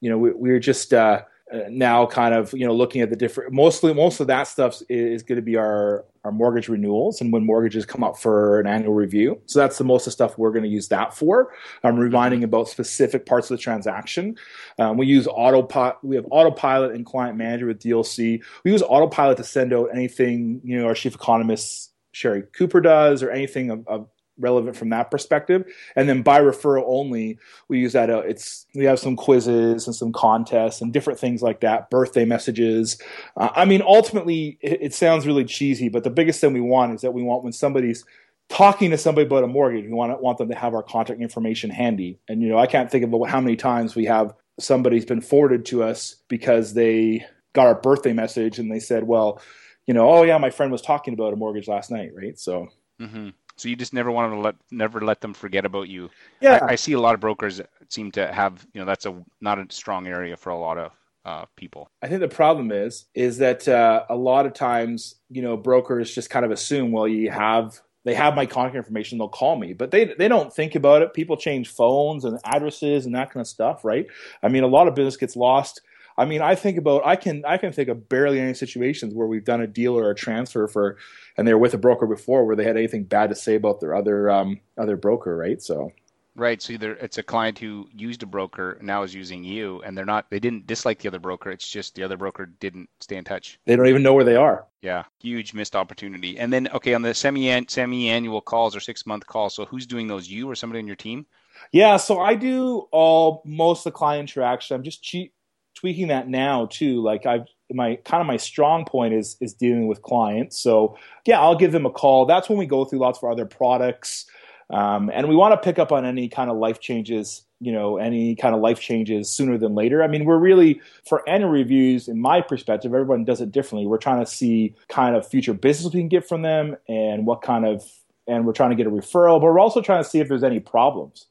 You 0.00 0.10
know, 0.10 0.18
we, 0.18 0.30
we're 0.30 0.60
just. 0.60 0.94
Uh, 0.94 1.22
now 1.68 2.06
kind 2.06 2.34
of 2.34 2.52
you 2.52 2.66
know 2.66 2.74
looking 2.74 3.00
at 3.00 3.10
the 3.10 3.16
different 3.16 3.52
mostly 3.52 3.94
most 3.94 4.20
of 4.20 4.26
that 4.26 4.44
stuff 4.44 4.82
is 4.88 5.22
going 5.22 5.36
to 5.36 5.42
be 5.42 5.56
our 5.56 6.04
our 6.24 6.32
mortgage 6.32 6.68
renewals 6.68 7.20
and 7.20 7.32
when 7.32 7.44
mortgages 7.44 7.86
come 7.86 8.04
up 8.04 8.18
for 8.18 8.60
an 8.60 8.66
annual 8.66 8.92
review. 8.92 9.40
So 9.46 9.58
that's 9.58 9.78
the 9.78 9.84
most 9.84 10.02
of 10.02 10.06
the 10.06 10.10
stuff 10.12 10.36
we're 10.36 10.50
going 10.50 10.64
to 10.64 10.68
use 10.68 10.88
that 10.88 11.14
for. 11.14 11.54
I'm 11.82 11.96
reminding 11.96 12.44
about 12.44 12.68
specific 12.68 13.24
parts 13.24 13.50
of 13.50 13.56
the 13.56 13.62
transaction. 13.62 14.36
Um, 14.78 14.98
we 14.98 15.06
use 15.06 15.26
autopilot 15.26 15.96
we 16.02 16.16
have 16.16 16.26
autopilot 16.30 16.94
and 16.94 17.06
client 17.06 17.36
manager 17.36 17.66
with 17.66 17.80
dlc 17.80 18.42
we 18.64 18.70
use 18.70 18.82
autopilot 18.82 19.36
to 19.38 19.44
send 19.44 19.72
out 19.72 19.88
anything 19.94 20.60
you 20.64 20.78
know 20.78 20.86
our 20.86 20.94
chief 20.94 21.14
economist 21.14 21.92
sherry 22.12 22.42
cooper 22.52 22.80
does 22.80 23.22
or 23.22 23.30
anything 23.30 23.70
of, 23.70 23.86
of 23.86 24.08
relevant 24.38 24.76
from 24.76 24.90
that 24.90 25.10
perspective. 25.10 25.64
And 25.96 26.08
then 26.08 26.22
by 26.22 26.40
referral 26.40 26.84
only, 26.86 27.38
we 27.68 27.80
use 27.80 27.92
that. 27.92 28.10
Uh, 28.10 28.20
it's 28.20 28.66
we 28.74 28.84
have 28.84 28.98
some 28.98 29.16
quizzes 29.16 29.86
and 29.86 29.94
some 29.94 30.12
contests 30.12 30.80
and 30.80 30.92
different 30.92 31.18
things 31.18 31.42
like 31.42 31.60
that. 31.60 31.90
Birthday 31.90 32.24
messages. 32.24 33.00
Uh, 33.36 33.50
I 33.54 33.64
mean, 33.64 33.82
ultimately, 33.82 34.58
it, 34.60 34.82
it 34.82 34.94
sounds 34.94 35.26
really 35.26 35.44
cheesy, 35.44 35.88
but 35.88 36.04
the 36.04 36.10
biggest 36.10 36.40
thing 36.40 36.52
we 36.52 36.60
want 36.60 36.94
is 36.94 37.00
that 37.02 37.12
we 37.12 37.22
want 37.22 37.44
when 37.44 37.52
somebody's 37.52 38.04
talking 38.48 38.90
to 38.90 38.98
somebody 38.98 39.26
about 39.26 39.44
a 39.44 39.46
mortgage, 39.46 39.84
we 39.84 39.92
want 39.92 40.20
want 40.22 40.38
them 40.38 40.48
to 40.48 40.54
have 40.54 40.74
our 40.74 40.82
contact 40.82 41.20
information 41.20 41.70
handy. 41.70 42.18
And 42.28 42.42
you 42.42 42.48
know, 42.48 42.58
I 42.58 42.66
can't 42.66 42.90
think 42.90 43.04
of 43.04 43.28
how 43.28 43.40
many 43.40 43.56
times 43.56 43.94
we 43.94 44.06
have 44.06 44.34
somebody's 44.58 45.04
been 45.04 45.20
forwarded 45.20 45.64
to 45.66 45.82
us 45.82 46.16
because 46.28 46.74
they 46.74 47.24
got 47.52 47.66
our 47.66 47.74
birthday 47.74 48.12
message 48.12 48.58
and 48.58 48.70
they 48.70 48.80
said, 48.80 49.04
"Well, 49.04 49.40
you 49.86 49.94
know, 49.94 50.08
oh 50.08 50.22
yeah, 50.22 50.38
my 50.38 50.50
friend 50.50 50.72
was 50.72 50.82
talking 50.82 51.14
about 51.14 51.32
a 51.32 51.36
mortgage 51.36 51.68
last 51.68 51.90
night, 51.90 52.10
right?" 52.14 52.38
So. 52.38 52.68
Mm-hmm. 53.00 53.28
So 53.58 53.68
you 53.68 53.76
just 53.76 53.92
never 53.92 54.10
want 54.10 54.32
to 54.32 54.38
let 54.38 54.54
never 54.70 55.00
let 55.00 55.20
them 55.20 55.34
forget 55.34 55.64
about 55.64 55.88
you. 55.88 56.10
Yeah, 56.40 56.60
I, 56.62 56.72
I 56.72 56.74
see 56.76 56.92
a 56.92 57.00
lot 57.00 57.14
of 57.14 57.20
brokers 57.20 57.60
seem 57.88 58.12
to 58.12 58.32
have 58.32 58.66
you 58.72 58.80
know 58.80 58.86
that's 58.86 59.04
a 59.04 59.22
not 59.40 59.58
a 59.58 59.66
strong 59.70 60.06
area 60.06 60.36
for 60.36 60.50
a 60.50 60.58
lot 60.58 60.78
of 60.78 60.92
uh, 61.24 61.44
people. 61.56 61.90
I 62.00 62.08
think 62.08 62.20
the 62.20 62.28
problem 62.28 62.72
is 62.72 63.06
is 63.14 63.38
that 63.38 63.68
uh, 63.68 64.04
a 64.08 64.16
lot 64.16 64.46
of 64.46 64.54
times 64.54 65.16
you 65.28 65.42
know 65.42 65.56
brokers 65.56 66.14
just 66.14 66.30
kind 66.30 66.44
of 66.44 66.50
assume 66.50 66.92
well 66.92 67.08
you 67.08 67.30
have 67.30 67.80
they 68.04 68.14
have 68.14 68.34
my 68.34 68.46
contact 68.46 68.76
information 68.76 69.18
they'll 69.18 69.28
call 69.28 69.58
me 69.58 69.74
but 69.74 69.90
they 69.90 70.06
they 70.06 70.28
don't 70.28 70.52
think 70.52 70.74
about 70.74 71.02
it 71.02 71.12
people 71.12 71.36
change 71.36 71.68
phones 71.68 72.24
and 72.24 72.38
addresses 72.44 73.04
and 73.04 73.14
that 73.14 73.30
kind 73.30 73.42
of 73.42 73.46
stuff 73.46 73.84
right 73.84 74.06
i 74.42 74.48
mean 74.48 74.62
a 74.62 74.68
lot 74.68 74.88
of 74.88 74.94
business 74.94 75.18
gets 75.18 75.36
lost 75.36 75.82
I 76.18 76.24
mean, 76.24 76.42
I 76.42 76.56
think 76.56 76.78
about 76.78 77.06
I 77.06 77.14
can 77.14 77.44
I 77.46 77.58
can 77.58 77.72
think 77.72 77.88
of 77.88 78.08
barely 78.08 78.40
any 78.40 78.52
situations 78.52 79.14
where 79.14 79.28
we've 79.28 79.44
done 79.44 79.60
a 79.60 79.68
deal 79.68 79.96
or 79.96 80.10
a 80.10 80.16
transfer 80.16 80.66
for, 80.66 80.98
and 81.36 81.46
they 81.46 81.54
were 81.54 81.60
with 81.60 81.74
a 81.74 81.78
broker 81.78 82.08
before 82.08 82.44
where 82.44 82.56
they 82.56 82.64
had 82.64 82.76
anything 82.76 83.04
bad 83.04 83.30
to 83.30 83.36
say 83.36 83.54
about 83.54 83.80
their 83.80 83.94
other 83.94 84.28
um, 84.28 84.60
other 84.76 84.96
broker, 84.96 85.36
right? 85.36 85.62
So. 85.62 85.92
Right. 86.34 86.62
So 86.62 86.74
either 86.74 86.94
it's 86.94 87.18
a 87.18 87.22
client 87.24 87.58
who 87.58 87.88
used 87.92 88.22
a 88.22 88.26
broker 88.26 88.78
now 88.80 89.02
is 89.02 89.12
using 89.12 89.42
you, 89.42 89.82
and 89.82 89.96
they're 89.96 90.04
not 90.04 90.30
they 90.30 90.38
didn't 90.38 90.68
dislike 90.68 91.00
the 91.00 91.08
other 91.08 91.18
broker. 91.18 91.50
It's 91.50 91.68
just 91.68 91.96
the 91.96 92.04
other 92.04 92.16
broker 92.16 92.46
didn't 92.46 92.88
stay 93.00 93.16
in 93.16 93.24
touch. 93.24 93.58
They 93.64 93.74
don't 93.74 93.88
even 93.88 94.04
know 94.04 94.14
where 94.14 94.24
they 94.24 94.36
are. 94.36 94.64
Yeah, 94.80 95.04
huge 95.20 95.52
missed 95.52 95.74
opportunity. 95.74 96.38
And 96.38 96.52
then 96.52 96.68
okay, 96.74 96.94
on 96.94 97.02
the 97.02 97.14
semi 97.14 97.64
semi 97.66 98.08
annual 98.08 98.40
calls 98.40 98.76
or 98.76 98.80
six 98.80 99.04
month 99.04 99.26
calls, 99.26 99.54
so 99.54 99.64
who's 99.64 99.86
doing 99.86 100.06
those? 100.06 100.28
You 100.28 100.48
or 100.48 100.54
somebody 100.54 100.78
on 100.80 100.86
your 100.86 100.96
team? 100.96 101.26
Yeah, 101.72 101.96
so 101.96 102.20
I 102.20 102.34
do 102.34 102.86
all 102.92 103.42
most 103.44 103.80
of 103.80 103.92
the 103.92 103.98
client 103.98 104.30
interaction. 104.30 104.76
I'm 104.76 104.84
just 104.84 105.02
cheap 105.02 105.32
tweaking 105.78 106.08
that 106.08 106.28
now 106.28 106.66
too. 106.66 107.02
Like 107.02 107.26
I've 107.26 107.46
my 107.70 107.96
kind 107.96 108.20
of 108.20 108.26
my 108.26 108.36
strong 108.36 108.84
point 108.84 109.14
is 109.14 109.36
is 109.40 109.54
dealing 109.54 109.86
with 109.86 110.02
clients. 110.02 110.58
So 110.60 110.96
yeah, 111.24 111.40
I'll 111.40 111.56
give 111.56 111.72
them 111.72 111.86
a 111.86 111.90
call. 111.90 112.26
That's 112.26 112.48
when 112.48 112.58
we 112.58 112.66
go 112.66 112.84
through 112.84 112.98
lots 112.98 113.18
of 113.22 113.30
other 113.30 113.46
products, 113.46 114.26
um, 114.70 115.10
and 115.12 115.28
we 115.28 115.36
want 115.36 115.52
to 115.52 115.64
pick 115.64 115.78
up 115.78 115.92
on 115.92 116.04
any 116.04 116.28
kind 116.28 116.50
of 116.50 116.56
life 116.56 116.80
changes. 116.80 117.44
You 117.60 117.72
know, 117.72 117.96
any 117.96 118.36
kind 118.36 118.54
of 118.54 118.60
life 118.60 118.80
changes 118.80 119.30
sooner 119.30 119.58
than 119.58 119.74
later. 119.74 120.02
I 120.02 120.06
mean, 120.06 120.24
we're 120.24 120.38
really 120.38 120.80
for 121.08 121.28
annual 121.28 121.50
reviews, 121.50 122.06
in 122.06 122.20
my 122.20 122.40
perspective, 122.40 122.94
everyone 122.94 123.24
does 123.24 123.40
it 123.40 123.50
differently. 123.50 123.86
We're 123.86 123.98
trying 123.98 124.24
to 124.24 124.30
see 124.30 124.74
kind 124.88 125.16
of 125.16 125.26
future 125.26 125.54
business 125.54 125.92
we 125.92 126.00
can 126.00 126.08
get 126.08 126.28
from 126.28 126.42
them, 126.42 126.76
and 126.88 127.26
what 127.26 127.42
kind 127.42 127.66
of, 127.66 127.84
and 128.28 128.46
we're 128.46 128.52
trying 128.52 128.70
to 128.70 128.76
get 128.76 128.86
a 128.86 128.90
referral, 128.90 129.40
but 129.40 129.46
we're 129.46 129.58
also 129.58 129.80
trying 129.82 130.02
to 130.02 130.08
see 130.08 130.20
if 130.20 130.28
there's 130.28 130.44
any 130.44 130.60
problems. 130.60 131.26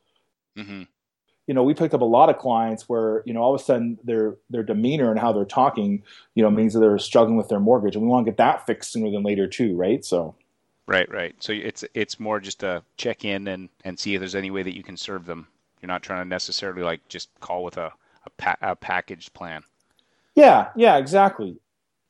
Mm-hmm 0.58 0.84
you 1.48 1.54
know, 1.54 1.64
we 1.64 1.74
picked 1.74 1.94
up 1.94 2.02
a 2.02 2.06
lot 2.06 2.30
of 2.30 2.38
clients 2.38 2.88
where, 2.88 3.24
you 3.26 3.34
know, 3.34 3.42
all 3.42 3.56
of 3.56 3.60
a 3.60 3.64
sudden 3.64 3.98
their 4.04 4.36
their 4.50 4.64
demeanor 4.64 5.10
and 5.10 5.20
how 5.20 5.32
they're 5.32 5.46
talking, 5.46 6.04
you 6.36 6.44
know, 6.44 6.52
means 6.52 6.74
that 6.74 6.82
they're 6.82 7.00
struggling 7.00 7.38
with 7.38 7.48
their 7.48 7.60
mortgage, 7.60 7.96
and 7.96 8.04
we 8.04 8.10
want 8.10 8.26
to 8.26 8.32
get 8.32 8.38
that 8.38 8.66
fixed 8.66 8.92
sooner 8.92 9.10
than 9.10 9.24
later 9.24 9.48
too, 9.48 9.76
right? 9.76 10.06
So. 10.06 10.36
Right, 10.86 11.12
right. 11.12 11.36
So 11.40 11.52
it's 11.52 11.84
it's 11.94 12.20
more 12.20 12.40
just 12.40 12.64
a 12.64 12.84
check 12.96 13.26
in 13.26 13.48
and 13.48 13.70
and 13.84 14.00
see 14.00 14.14
if 14.14 14.20
there's 14.20 14.36
any 14.36 14.52
way 14.52 14.64
that 14.64 14.76
you 14.76 14.84
can 14.84 14.96
serve 14.96 15.26
them. 15.26 15.48
You're 15.82 15.88
not 15.88 16.04
trying 16.04 16.24
to 16.24 16.30
necessarily 16.30 16.82
like 16.82 17.08
just 17.10 17.30
call 17.40 17.64
with 17.64 17.78
a 17.78 17.92
a, 18.26 18.30
pa- 18.38 18.58
a 18.62 18.76
packaged 18.76 19.34
plan. 19.34 19.64
Yeah, 20.36 20.70
yeah, 20.76 20.98
exactly. 20.98 21.58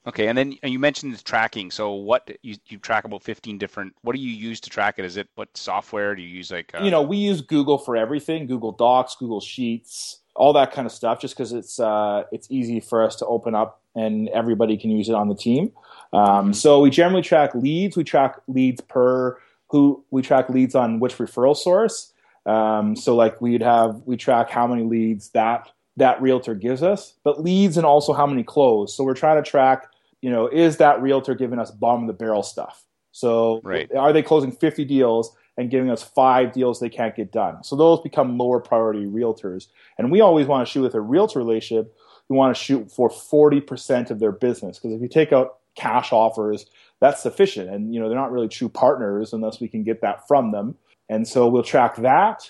Okay, 0.08 0.28
and 0.28 0.38
then 0.38 0.56
you 0.64 0.80
mentioned 0.80 1.14
the 1.14 1.22
tracking. 1.22 1.70
So 1.70 1.92
what 1.92 2.32
you, 2.42 2.56
you 2.68 2.78
track 2.78 3.04
about 3.04 3.24
15 3.24 3.58
different. 3.58 3.94
What 4.02 4.16
do 4.16 4.22
you 4.22 4.32
use 4.32 4.62
to 4.62 4.70
track 4.70 5.00
it? 5.00 5.06
Is 5.06 5.18
it 5.18 5.28
what 5.36 5.56
software 5.56 6.16
do 6.16 6.22
you 6.22 6.30
use? 6.30 6.50
Like 6.50 6.72
uh... 6.74 6.82
you 6.82 6.90
know, 6.90 7.02
we 7.02 7.18
use 7.18 7.42
Google 7.42 7.78
for 7.78 7.98
everything. 7.98 8.48
Google 8.48 8.72
Docs, 8.72 9.16
Google 9.16 9.42
Sheets, 9.42 10.20
all 10.34 10.54
that 10.54 10.72
kind 10.72 10.86
of 10.86 10.94
stuff. 10.94 11.20
Just 11.20 11.36
because 11.36 11.52
it's 11.52 11.78
uh, 11.80 12.24
it's 12.32 12.48
easy 12.50 12.80
for 12.80 13.04
us 13.04 13.18
to 13.18 13.26
open 13.26 13.54
up 13.54 13.82
and 13.96 14.30
everybody 14.30 14.78
can 14.78 14.92
use 14.92 15.10
it 15.10 15.16
on 15.16 15.28
the 15.28 15.36
team. 15.36 15.74
Um, 16.14 16.54
so 16.54 16.80
we 16.80 16.90
generally 16.90 17.22
track 17.22 17.54
leads. 17.54 17.98
We 17.98 18.06
track 18.06 18.40
leads 18.48 18.80
per 18.82 19.38
who 19.70 20.06
we 20.10 20.22
track 20.22 20.50
leads 20.50 20.74
on 20.74 21.02
which 21.02 21.18
referral 21.18 21.56
source. 21.56 22.14
Um, 22.46 22.96
so 22.96 23.14
like 23.14 23.42
we'd 23.42 23.62
have 23.62 24.02
we 24.06 24.16
track 24.16 24.50
how 24.50 24.68
many 24.68 24.84
leads 24.84 25.30
that 25.32 25.70
that 25.98 26.22
realtor 26.22 26.56
gives 26.56 26.84
us, 26.84 27.14
but 27.24 27.44
leads 27.44 27.76
and 27.76 27.86
also 27.86 28.14
how 28.14 28.26
many 28.26 28.44
close. 28.44 28.96
So 28.96 29.04
we're 29.04 29.16
trying 29.16 29.44
to 29.44 29.50
track, 29.50 29.90
you 30.22 30.30
know, 30.30 30.48
is 30.48 30.78
that 30.78 31.02
realtor 31.02 31.36
giving 31.36 31.60
us 31.60 31.72
bottom 31.72 32.04
of 32.04 32.08
the 32.08 32.14
barrel 32.14 32.44
stuff? 32.44 32.84
So 33.12 33.62
Right. 33.64 33.90
are 33.96 34.14
they 34.14 34.24
closing 34.24 34.52
50 34.52 34.86
deals 34.86 35.36
and 35.58 35.72
giving 35.72 35.90
us 35.90 36.04
five 36.04 36.54
deals 36.54 36.80
they 36.80 36.90
can't 36.90 37.16
get 37.16 37.32
done? 37.32 37.64
So 37.64 37.76
those 37.76 38.02
become 38.02 38.38
lower 38.38 38.60
priority 38.60 39.06
realtors. 39.06 39.68
And 39.98 40.12
we 40.12 40.22
always 40.22 40.48
want 40.48 40.68
to 40.68 40.72
shoot 40.72 40.84
with 40.84 40.96
a 40.96 41.02
realtor 41.02 41.40
relationship. 41.40 41.96
We 42.30 42.36
want 42.36 42.56
to 42.56 42.62
shoot 42.62 42.92
for 42.92 43.10
40% 43.10 44.12
of 44.12 44.20
their 44.20 44.32
business 44.32 44.78
because 44.80 44.94
if 44.94 45.02
you 45.02 45.08
take 45.08 45.32
out 45.34 45.60
cash 45.76 46.12
offers, 46.12 46.66
that's 47.00 47.22
sufficient. 47.22 47.70
And 47.70 47.94
you 47.94 48.00
know 48.00 48.10
they're 48.10 48.18
not 48.18 48.32
really 48.32 48.50
true 48.50 48.70
partners 48.70 49.34
unless 49.34 49.60
we 49.62 49.68
can 49.68 49.84
get 49.84 50.02
that 50.02 50.28
from 50.28 50.52
them. 50.52 50.76
And 51.10 51.28
so 51.28 51.48
we'll 51.48 51.64
track 51.64 51.96
that. 51.98 52.50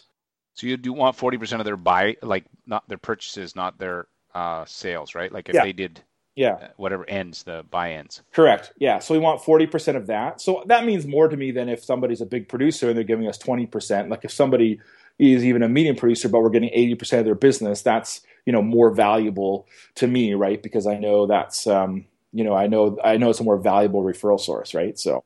So 0.56 0.68
you 0.68 0.78
do 0.78 0.94
want 0.94 1.16
forty 1.16 1.38
percent 1.38 1.62
of 1.62 1.66
their 1.66 1.78
buy, 1.78 2.18
like 2.24 2.46
not 2.66 2.88
their 2.90 2.98
purchases, 2.98 3.56
not 3.56 3.78
their 3.78 4.08
uh, 4.34 4.66
sales, 4.66 5.16
right? 5.16 5.32
Like 5.32 5.50
if 5.50 5.56
Yeah. 5.56 5.62
they 5.62 5.74
did 5.74 6.02
Yeah. 6.38 6.54
uh, 6.54 6.68
whatever 6.78 7.10
ends, 7.10 7.44
the 7.44 7.66
buy 7.70 7.94
ends. 7.94 8.22
Correct. 8.32 8.72
Yeah. 8.78 9.00
So 9.00 9.14
we 9.14 9.20
want 9.20 9.42
40% 9.42 9.96
of 9.98 10.08
that. 10.08 10.40
So 10.40 10.64
that 10.68 10.86
means 10.86 11.06
more 11.06 11.28
to 11.28 11.36
me 11.36 11.52
than 11.52 11.68
if 11.68 11.84
somebody's 11.84 12.22
a 12.22 12.26
big 12.26 12.48
producer 12.48 12.88
and 12.90 12.98
they're 12.98 13.04
giving 13.04 13.28
us 13.28 13.38
20%. 13.40 14.10
Like 14.10 14.24
if 14.24 14.32
somebody 14.32 14.80
is 15.20 15.44
even 15.44 15.64
a 15.64 15.68
medium 15.68 15.96
producer, 15.96 16.30
but 16.30 16.42
we're 16.42 16.52
getting 16.52 16.70
80% 16.70 17.20
of 17.20 17.26
their 17.26 17.36
business, 17.36 17.82
that's, 17.82 18.22
you 18.46 18.54
know, 18.54 18.62
more 18.62 18.92
valuable 18.92 19.68
to 19.96 20.08
me, 20.08 20.36
right? 20.36 20.62
Because 20.62 20.86
I 20.86 20.98
know 20.98 21.26
that's, 21.26 21.66
um, 21.66 22.06
you 22.32 22.44
know, 22.44 22.54
I 22.54 22.68
know, 22.68 23.00
I 23.04 23.18
know 23.18 23.32
it's 23.32 23.40
a 23.40 23.44
more 23.44 23.58
valuable 23.58 24.04
referral 24.04 24.40
source, 24.40 24.76
right? 24.76 24.98
So, 24.98 25.24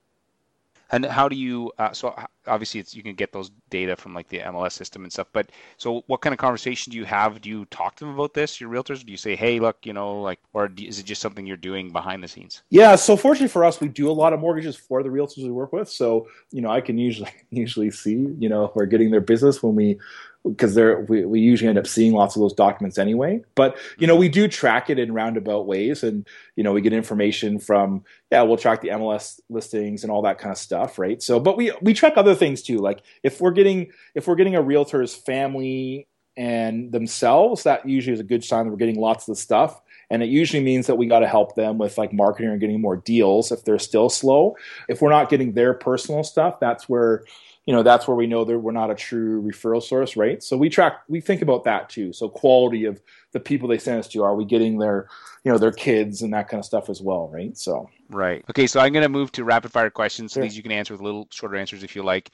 And 0.91 1.05
how 1.05 1.29
do 1.29 1.35
you? 1.35 1.71
Uh, 1.77 1.93
so 1.93 2.13
obviously, 2.47 2.79
it's 2.79 2.93
you 2.93 3.01
can 3.01 3.15
get 3.15 3.31
those 3.31 3.49
data 3.69 3.95
from 3.95 4.13
like 4.13 4.27
the 4.27 4.39
MLS 4.39 4.73
system 4.73 5.03
and 5.03 5.11
stuff. 5.11 5.27
But 5.31 5.51
so, 5.77 6.03
what 6.07 6.19
kind 6.21 6.33
of 6.33 6.39
conversation 6.39 6.91
do 6.91 6.97
you 6.97 7.05
have? 7.05 7.39
Do 7.41 7.49
you 7.49 7.65
talk 7.65 7.95
to 7.97 8.05
them 8.05 8.13
about 8.13 8.33
this? 8.33 8.59
Your 8.59 8.69
realtors? 8.69 9.05
Do 9.05 9.11
you 9.11 9.17
say, 9.17 9.35
"Hey, 9.35 9.59
look, 9.59 9.85
you 9.85 9.93
know, 9.93 10.21
like," 10.21 10.39
or 10.53 10.67
do, 10.67 10.85
is 10.85 10.99
it 10.99 11.05
just 11.05 11.21
something 11.21 11.45
you're 11.45 11.55
doing 11.57 11.91
behind 11.91 12.21
the 12.21 12.27
scenes? 12.27 12.63
Yeah, 12.69 12.95
so 12.95 13.15
fortunately 13.15 13.47
for 13.47 13.63
us, 13.63 13.79
we 13.79 13.87
do 13.87 14.09
a 14.09 14.11
lot 14.11 14.33
of 14.33 14.41
mortgages 14.41 14.75
for 14.75 15.01
the 15.01 15.09
realtors 15.09 15.43
we 15.43 15.51
work 15.51 15.71
with. 15.71 15.89
So 15.89 16.27
you 16.51 16.61
know, 16.61 16.69
I 16.69 16.81
can 16.81 16.97
usually 16.97 17.31
usually 17.51 17.91
see 17.91 18.27
you 18.39 18.49
know 18.49 18.71
we're 18.75 18.85
getting 18.85 19.11
their 19.11 19.21
business 19.21 19.63
when 19.63 19.75
we 19.75 19.97
because 20.43 20.73
they're 20.73 21.01
we, 21.01 21.25
we 21.25 21.39
usually 21.39 21.69
end 21.69 21.77
up 21.77 21.87
seeing 21.87 22.13
lots 22.13 22.35
of 22.35 22.41
those 22.41 22.53
documents 22.53 22.97
anyway. 22.97 23.43
But 23.55 23.77
you 23.97 24.07
know, 24.07 24.15
we 24.15 24.29
do 24.29 24.47
track 24.47 24.89
it 24.89 24.97
in 24.97 25.13
roundabout 25.13 25.67
ways, 25.67 26.03
and 26.03 26.27
you 26.55 26.63
know, 26.63 26.73
we 26.73 26.81
get 26.81 26.93
information 26.93 27.59
from 27.59 28.03
yeah, 28.31 28.41
we'll 28.41 28.57
track 28.57 28.81
the 28.81 28.89
MLS 28.89 29.39
listings 29.49 30.03
and 30.03 30.11
all 30.11 30.23
that 30.23 30.39
kind 30.39 30.51
of 30.51 30.57
stuff, 30.57 30.97
right? 30.97 31.21
So, 31.21 31.39
but 31.39 31.57
we 31.57 31.71
we 31.81 31.93
track 31.93 32.13
other 32.15 32.35
things 32.35 32.61
too, 32.61 32.79
like 32.79 33.03
if 33.23 33.39
we're 33.39 33.51
getting 33.51 33.91
if 34.15 34.27
we're 34.27 34.35
getting 34.35 34.55
a 34.55 34.61
realtor's 34.61 35.13
family 35.13 36.07
and 36.35 36.91
themselves, 36.91 37.63
that 37.63 37.87
usually 37.87 38.13
is 38.13 38.19
a 38.19 38.23
good 38.23 38.43
sign 38.43 38.65
that 38.65 38.71
we're 38.71 38.77
getting 38.77 38.99
lots 38.99 39.27
of 39.27 39.35
the 39.35 39.41
stuff 39.41 39.79
and 40.11 40.21
it 40.21 40.29
usually 40.29 40.61
means 40.61 40.87
that 40.87 40.95
we 40.95 41.07
got 41.07 41.19
to 41.19 41.27
help 41.27 41.55
them 41.55 41.77
with 41.77 41.97
like 41.97 42.11
marketing 42.11 42.51
and 42.51 42.59
getting 42.59 42.81
more 42.81 42.97
deals 42.97 43.51
if 43.51 43.63
they're 43.63 43.79
still 43.79 44.09
slow 44.09 44.55
if 44.87 45.01
we're 45.01 45.09
not 45.09 45.29
getting 45.29 45.53
their 45.53 45.73
personal 45.73 46.23
stuff 46.23 46.59
that's 46.59 46.87
where 46.87 47.23
you 47.65 47.73
know 47.73 47.83
that's 47.83 48.07
where 48.07 48.17
we 48.17 48.27
know 48.27 48.43
that 48.43 48.57
we're 48.57 48.71
not 48.71 48.89
a 48.89 48.95
true 48.95 49.41
referral 49.41 49.81
source 49.81 50.15
right 50.15 50.41
so 50.41 50.57
we 50.57 50.69
track 50.69 51.01
we 51.07 51.21
think 51.21 51.41
about 51.41 51.63
that 51.63 51.89
too 51.89 52.11
so 52.11 52.27
quality 52.27 52.85
of 52.85 53.01
the 53.33 53.39
people 53.39 53.67
they 53.67 53.77
send 53.77 53.99
us 53.99 54.07
to 54.07 54.23
are 54.23 54.35
we 54.35 54.45
getting 54.45 54.77
their 54.77 55.07
you 55.43 55.51
know 55.51 55.57
their 55.57 55.71
kids 55.71 56.21
and 56.21 56.33
that 56.33 56.47
kind 56.49 56.59
of 56.59 56.65
stuff 56.65 56.89
as 56.89 57.01
well 57.01 57.29
right 57.29 57.57
so 57.57 57.89
Right. 58.13 58.43
Okay. 58.49 58.67
So 58.67 58.81
I'm 58.81 58.91
going 58.91 59.03
to 59.03 59.09
move 59.09 59.31
to 59.31 59.45
rapid 59.45 59.71
fire 59.71 59.89
questions. 59.89 60.33
So 60.33 60.39
Sure. 60.39 60.43
these 60.43 60.57
you 60.57 60.63
can 60.63 60.73
answer 60.73 60.93
with 60.93 61.01
little 61.01 61.27
shorter 61.31 61.55
answers 61.55 61.81
if 61.81 61.95
you 61.95 62.03
like. 62.03 62.29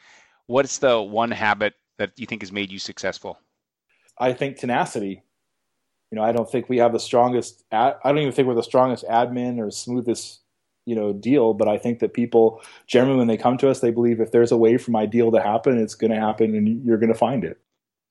What's 0.48 0.80
the 0.80 1.00
one 1.00 1.30
habit 1.30 1.76
that 2.00 2.14
you 2.18 2.26
think 2.26 2.42
has 2.42 2.52
made 2.52 2.72
you 2.72 2.80
successful? 2.80 3.38
i 4.20 4.34
think 4.34 4.58
tenacity 4.58 5.22
you 6.12 6.16
know 6.16 6.24
i 6.24 6.32
don't 6.32 6.50
think 6.50 6.70
we 6.70 6.78
have 6.78 6.92
the 6.92 7.00
strongest 7.00 7.64
ad, 7.72 7.96
i 8.04 8.10
don't 8.10 8.20
even 8.20 8.32
think 8.32 8.48
we're 8.48 8.56
the 8.56 8.64
strongest 8.64 9.06
admin 9.06 9.60
or 9.60 9.70
smoothest 9.70 10.40
you 10.88 10.96
know 10.96 11.12
deal 11.14 11.54
but 11.54 11.68
i 11.68 11.78
think 11.78 12.00
that 12.00 12.14
people 12.14 12.62
generally 12.88 13.18
when 13.18 13.28
they 13.28 13.38
come 13.38 13.58
to 13.58 13.70
us 13.70 13.82
they 13.82 13.92
believe 13.92 14.20
if 14.22 14.32
there's 14.32 14.52
a 14.52 14.58
way 14.58 14.78
for 14.78 14.92
my 14.92 15.06
deal 15.06 15.32
to 15.32 15.42
happen 15.42 15.78
it's 15.78 15.96
going 15.96 16.12
to 16.12 16.20
happen 16.20 16.56
and 16.56 16.84
you're 16.86 16.98
going 16.98 17.14
to 17.14 17.20
find 17.20 17.44
it. 17.44 17.60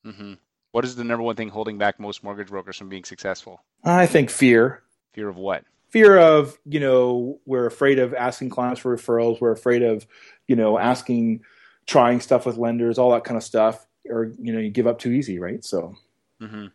Hmm 0.05 0.35
What 0.73 0.85
is 0.85 0.95
the 0.95 1.05
number 1.05 1.23
one 1.23 1.37
thing 1.37 1.49
holding 1.49 1.79
back 1.79 1.99
most 1.99 2.23
mortgage 2.23 2.49
brokers 2.49 2.77
from 2.77 2.89
being 2.89 3.05
successful? 3.05 3.63
i 3.83 4.07
think 4.07 4.31
fear. 4.31 4.83
Fear 5.15 5.29
of 5.31 5.37
what? 5.37 5.65
fear 5.89 6.19
of 6.19 6.59
you 6.67 6.81
know 6.81 7.41
we're 7.47 7.65
afraid 7.67 7.99
of 7.99 8.13
asking 8.13 8.51
clients 8.51 8.81
for 8.81 8.95
referrals. 8.95 9.41
We're 9.41 9.53
afraid 9.53 9.83
of 9.83 10.07
you 10.47 10.57
know 10.57 10.79
asking 10.79 11.41
trying 11.87 12.21
stuff 12.21 12.45
with 12.45 12.59
lenders 12.59 12.99
all 12.99 13.13
that 13.13 13.25
kind 13.25 13.37
of 13.37 13.43
stuff 13.43 13.87
or 14.11 14.33
you 14.39 14.53
know 14.53 14.59
you 14.59 14.69
give 14.71 14.87
up 14.87 14.99
too 14.99 15.13
easy 15.13 15.39
right? 15.39 15.65
So 15.65 15.95
hmm 16.41 16.67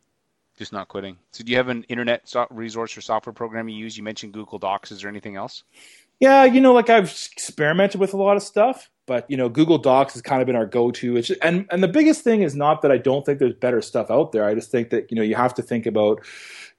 Just 0.62 0.74
not 0.74 0.90
quitting. 0.90 1.18
So 1.32 1.44
do 1.44 1.52
you 1.52 1.58
have 1.58 1.70
an 1.70 1.82
internet 1.90 2.30
so- 2.30 2.46
resource 2.52 2.96
or 2.96 3.02
software 3.02 3.34
program 3.34 3.68
you 3.68 3.76
use? 3.76 3.98
You 3.98 4.04
mentioned 4.04 4.34
Google 4.34 4.60
Docs. 4.60 4.92
Is 4.92 5.02
there 5.02 5.10
anything 5.10 5.36
else? 5.36 5.64
yeah 6.22 6.46
you 6.46 6.62
know 6.62 6.72
like 6.72 6.90
i've 6.90 7.10
experimented 7.34 8.00
with 8.00 8.14
a 8.14 8.18
lot 8.18 8.38
of 8.38 8.44
stuff 8.44 8.90
but 9.08 9.30
you 9.30 9.36
know 9.36 9.50
google 9.50 9.78
docs 9.78 10.14
has 10.14 10.22
kind 10.22 10.42
of 10.42 10.46
been 10.46 10.56
our 10.56 10.66
go-to 10.66 11.18
it's 11.18 11.30
and 11.42 11.66
and 11.70 11.84
the 11.84 11.88
biggest 11.88 12.24
thing 12.24 12.44
is 12.44 12.56
not 12.56 12.82
that 12.82 12.92
i 12.92 12.98
don't 12.98 13.26
think 13.26 13.40
there's 13.40 13.56
better 13.56 13.82
stuff 13.82 14.10
out 14.10 14.32
there 14.32 14.46
i 14.46 14.54
just 14.54 14.72
think 14.72 14.92
that 14.92 15.12
you 15.12 15.18
know 15.18 15.24
you 15.24 15.36
have 15.36 15.54
to 15.54 15.62
think 15.62 15.86
about 15.86 16.24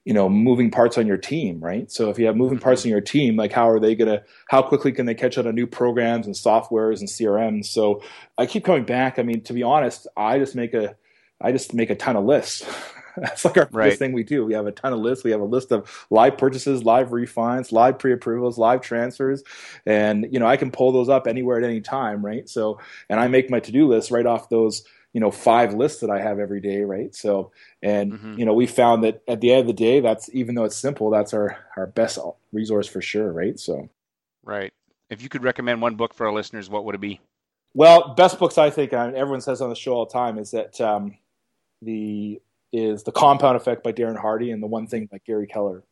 you 0.05 0.13
know 0.13 0.27
moving 0.27 0.71
parts 0.71 0.97
on 0.97 1.05
your 1.05 1.17
team 1.17 1.59
right 1.59 1.91
so 1.91 2.09
if 2.09 2.17
you 2.17 2.25
have 2.25 2.35
moving 2.35 2.57
parts 2.57 2.83
on 2.85 2.89
your 2.89 3.01
team 3.01 3.35
like 3.35 3.51
how 3.51 3.69
are 3.69 3.79
they 3.79 3.93
going 3.93 4.09
to 4.09 4.23
how 4.49 4.61
quickly 4.61 4.91
can 4.91 5.05
they 5.05 5.13
catch 5.13 5.37
on 5.37 5.43
to 5.43 5.53
new 5.53 5.67
programs 5.67 6.25
and 6.25 6.35
softwares 6.35 6.99
and 6.99 7.09
crms 7.09 7.65
so 7.65 8.01
i 8.37 8.45
keep 8.45 8.65
coming 8.65 8.85
back 8.85 9.19
i 9.19 9.23
mean 9.23 9.41
to 9.41 9.53
be 9.53 9.61
honest 9.61 10.07
i 10.17 10.39
just 10.39 10.55
make 10.55 10.73
a 10.73 10.95
i 11.41 11.51
just 11.51 11.73
make 11.73 11.89
a 11.89 11.95
ton 11.95 12.15
of 12.15 12.23
lists 12.23 12.65
that's 13.17 13.45
like 13.45 13.57
our 13.57 13.69
Right. 13.71 13.85
biggest 13.85 13.99
thing 13.99 14.13
we 14.13 14.23
do 14.23 14.45
we 14.45 14.53
have 14.53 14.65
a 14.67 14.71
ton 14.71 14.93
of 14.93 14.99
lists 14.99 15.23
we 15.23 15.31
have 15.31 15.41
a 15.41 15.45
list 15.45 15.71
of 15.71 16.05
live 16.09 16.37
purchases 16.37 16.83
live 16.83 17.11
refines 17.11 17.71
live 17.71 17.99
pre-approvals 17.99 18.57
live 18.57 18.81
transfers 18.81 19.43
and 19.85 20.27
you 20.31 20.39
know 20.39 20.47
i 20.47 20.57
can 20.57 20.71
pull 20.71 20.91
those 20.91 21.09
up 21.09 21.27
anywhere 21.27 21.57
at 21.57 21.63
any 21.63 21.81
time 21.81 22.25
right 22.25 22.49
so 22.49 22.79
and 23.09 23.19
i 23.19 23.27
make 23.27 23.49
my 23.49 23.59
to-do 23.59 23.87
list 23.87 24.11
right 24.11 24.25
off 24.25 24.49
those 24.49 24.83
you 25.13 25.19
know 25.21 25.29
five 25.29 25.73
lists 25.75 26.01
that 26.01 26.09
i 26.09 26.19
have 26.19 26.39
every 26.39 26.59
day 26.59 26.81
right 26.83 27.13
so 27.13 27.51
and 27.83 28.13
Mhm. 28.13 28.37
you 28.39 28.45
know 28.45 28.53
we 28.53 28.65
found 28.65 29.03
that 29.03 29.21
at 29.27 29.41
the 29.41 29.51
end 29.51 29.61
of 29.61 29.67
the 29.67 29.73
day 29.73 29.99
that's 29.99 30.29
even 30.33 30.55
though 30.55 30.63
it's 30.63 30.75
simple 30.75 31.09
that's 31.11 31.33
our 31.33 31.57
our 31.77 31.85
best 31.87 32.17
resource 32.51 32.87
for 32.87 33.01
sure 33.01 33.31
right 33.31 33.59
so 33.59 33.89
Right. 34.45 34.73
If 35.09 35.21
you 35.21 35.29
could 35.29 35.43
recommend 35.43 35.81
one 35.81 35.95
book 35.95 36.13
for 36.13 36.25
our 36.27 36.33
listeners, 36.33 36.69
what 36.69 36.83
would 36.85 36.95
it 36.95 37.01
be? 37.01 37.21
well 37.75 38.13
best 38.15 38.37
books 38.39 38.57
i 38.57 38.69
think 38.69 38.91
and 38.93 39.15
everyone 39.15 39.41
says 39.41 39.61
on 39.61 39.69
the 39.69 39.75
show 39.75 39.93
all 39.93 40.05
the 40.05 40.11
time 40.13 40.37
is 40.37 40.51
that 40.51 40.79
um 40.81 41.15
the 41.81 42.39
is 42.73 43.03
the 43.03 43.11
compound 43.11 43.55
effect 43.55 43.83
by 43.83 43.93
darren 43.93 44.19
hardy 44.19 44.51
and 44.51 44.61
the 44.61 44.67
one 44.67 44.87
thing 44.87 45.07
by 45.09 45.19
gary 45.25 45.47
keller 45.47 45.83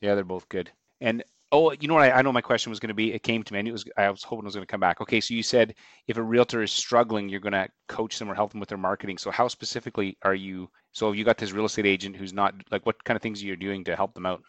Yeah, 0.00 0.14
they're 0.14 0.24
both 0.24 0.48
good. 0.48 0.70
And 1.00 1.24
oh, 1.50 1.72
you 1.72 1.88
know 1.88 1.94
what? 1.94 2.04
I, 2.04 2.10
I 2.10 2.22
know 2.22 2.32
my 2.32 2.40
question 2.40 2.70
was 2.70 2.80
going 2.80 2.88
to 2.88 2.94
be. 2.94 3.12
It 3.12 3.22
came 3.22 3.42
to 3.42 3.52
me. 3.52 3.58
I 3.58 3.62
knew 3.62 3.70
it 3.70 3.72
was. 3.72 3.84
I 3.96 4.10
was 4.10 4.22
hoping 4.22 4.44
it 4.44 4.44
was 4.44 4.54
going 4.54 4.66
to 4.66 4.70
come 4.70 4.80
back. 4.80 5.00
Okay, 5.00 5.20
so 5.20 5.34
you 5.34 5.42
said 5.42 5.74
if 6.08 6.16
a 6.16 6.22
realtor 6.22 6.62
is 6.62 6.72
struggling, 6.72 7.28
you're 7.28 7.40
going 7.40 7.52
to 7.52 7.68
coach 7.88 8.18
them 8.18 8.30
or 8.30 8.34
help 8.34 8.50
them 8.50 8.60
with 8.60 8.68
their 8.68 8.78
marketing. 8.78 9.18
So 9.18 9.30
how 9.30 9.48
specifically 9.48 10.18
are 10.22 10.34
you? 10.34 10.68
So 10.92 11.06
have 11.06 11.16
you 11.16 11.24
got 11.24 11.38
this 11.38 11.52
real 11.52 11.64
estate 11.64 11.86
agent 11.86 12.16
who's 12.16 12.32
not 12.32 12.54
like 12.70 12.84
what 12.86 13.02
kind 13.04 13.16
of 13.16 13.22
things 13.22 13.42
are 13.42 13.46
you 13.46 13.56
doing 13.56 13.84
to 13.84 13.96
help 13.96 14.14
them 14.14 14.26
out? 14.26 14.42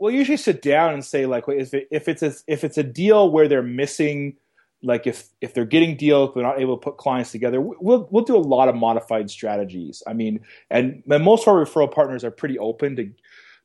we'll 0.00 0.10
usually 0.10 0.38
sit 0.38 0.62
down 0.62 0.94
and 0.94 1.04
say 1.04 1.26
like 1.26 1.44
if 1.48 1.74
it, 1.74 1.86
if 1.90 2.08
it's 2.08 2.22
a, 2.22 2.32
if 2.46 2.64
it's 2.64 2.78
a 2.78 2.82
deal 2.82 3.30
where 3.30 3.46
they're 3.46 3.62
missing 3.62 4.34
like 4.82 5.06
if 5.06 5.28
if 5.40 5.54
they're 5.54 5.64
getting 5.64 5.96
deals 5.96 6.30
they're 6.34 6.42
not 6.42 6.60
able 6.60 6.76
to 6.76 6.82
put 6.82 6.96
clients 6.96 7.32
together 7.32 7.60
we'll 7.60 8.08
we'll 8.10 8.24
do 8.24 8.36
a 8.36 8.38
lot 8.38 8.68
of 8.68 8.74
modified 8.74 9.30
strategies 9.30 10.02
i 10.06 10.12
mean 10.12 10.40
and, 10.70 11.02
and 11.10 11.24
most 11.24 11.42
of 11.42 11.48
our 11.48 11.64
referral 11.64 11.90
partners 11.90 12.24
are 12.24 12.30
pretty 12.30 12.58
open 12.58 12.96
to 12.96 13.10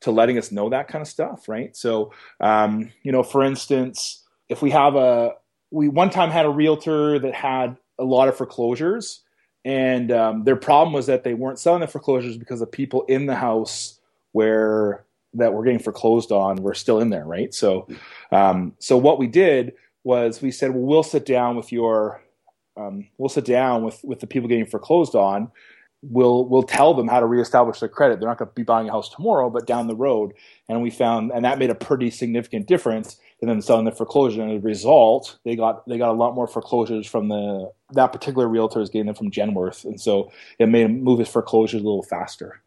to 0.02 0.12
letting 0.12 0.38
us 0.38 0.52
know 0.52 0.70
that 0.70 0.88
kind 0.88 1.02
of 1.02 1.08
stuff 1.08 1.48
right 1.48 1.76
so 1.76 2.12
um, 2.40 2.92
you 3.04 3.12
know 3.12 3.24
for 3.24 3.44
instance 3.44 4.24
if 4.50 4.62
we 4.62 4.72
have 4.72 4.96
a 4.96 5.32
we 5.72 5.88
one 5.88 6.10
time 6.10 6.30
had 6.30 6.46
a 6.46 6.50
realtor 6.50 7.18
that 7.20 7.34
had 7.34 7.78
a 7.98 8.04
lot 8.04 8.28
of 8.28 8.36
foreclosures 8.36 9.22
and 9.64 10.12
um, 10.12 10.44
their 10.44 10.56
problem 10.56 10.94
was 10.94 11.08
that 11.08 11.24
they 11.24 11.34
weren't 11.34 11.58
selling 11.58 11.82
the 11.82 11.88
foreclosures 11.88 12.38
because 12.38 12.60
the 12.60 12.68
people 12.68 13.04
in 13.08 13.26
the 13.26 13.36
house 13.36 14.00
where 14.32 15.06
that 15.34 15.54
were 15.54 15.64
getting 15.64 15.80
foreclosed 15.80 16.32
on 16.32 16.58
were 16.58 16.74
still 16.74 17.00
in 17.00 17.10
there, 17.10 17.26
right? 17.26 17.54
So, 17.54 17.88
um, 18.32 18.74
so 18.80 18.98
what 18.98 19.20
we 19.20 19.28
did 19.28 19.74
was 20.06 20.42
we 20.42 20.52
said, 20.52 20.72
well, 20.72 20.84
we'll 20.84 21.04
sit 21.04 21.26
down 21.26 21.58
with 21.58 21.72
your, 21.72 22.22
um, 22.78 23.08
we'll 23.18 23.28
sit 23.28 23.44
down 23.44 23.84
with 23.84 24.00
with 24.04 24.20
the 24.22 24.28
people 24.28 24.48
getting 24.48 24.68
foreclosed 24.68 25.16
on. 25.16 25.52
We'll 26.04 26.46
we'll 26.46 26.64
tell 26.64 26.94
them 26.94 27.08
how 27.08 27.20
to 27.20 27.26
reestablish 27.26 27.80
their 27.80 27.90
credit. 27.90 28.20
They're 28.20 28.30
not 28.30 28.38
going 28.38 28.50
to 28.50 28.54
be 28.54 28.64
buying 28.64 28.88
a 28.88 28.92
house 28.92 29.10
tomorrow, 29.10 29.50
but 29.50 29.66
down 29.66 29.88
the 29.88 29.96
road. 29.96 30.34
And 30.70 30.84
we 30.84 30.92
found, 30.92 31.32
and 31.34 31.44
that 31.44 31.58
made 31.58 31.72
a 31.72 31.76
pretty 31.76 32.12
significant 32.12 32.68
difference 32.68 33.18
in 33.42 33.48
them 33.48 33.62
selling 33.62 33.86
the 33.86 33.92
foreclosure. 33.92 34.44
And 34.44 34.52
as 34.52 34.60
a 34.60 34.62
result, 34.62 35.40
they 35.44 35.56
got 35.56 35.88
they 35.88 35.98
got 35.98 36.12
a 36.12 36.14
lot 36.14 36.36
more 36.36 36.48
foreclosures 36.48 37.08
from 37.08 37.30
the 37.30 37.72
that 37.94 38.14
particular 38.14 38.48
realtor 38.48 38.82
is 38.82 38.90
getting 38.90 39.08
them 39.08 39.16
from 39.16 39.32
Genworth, 39.32 39.84
and 39.84 40.00
so 40.00 40.32
it 40.60 40.70
made 40.70 40.84
them 40.84 41.04
move 41.04 41.20
his 41.20 41.30
foreclosures 41.30 41.82
a 41.82 41.86
little 41.86 42.04
faster. 42.04 42.62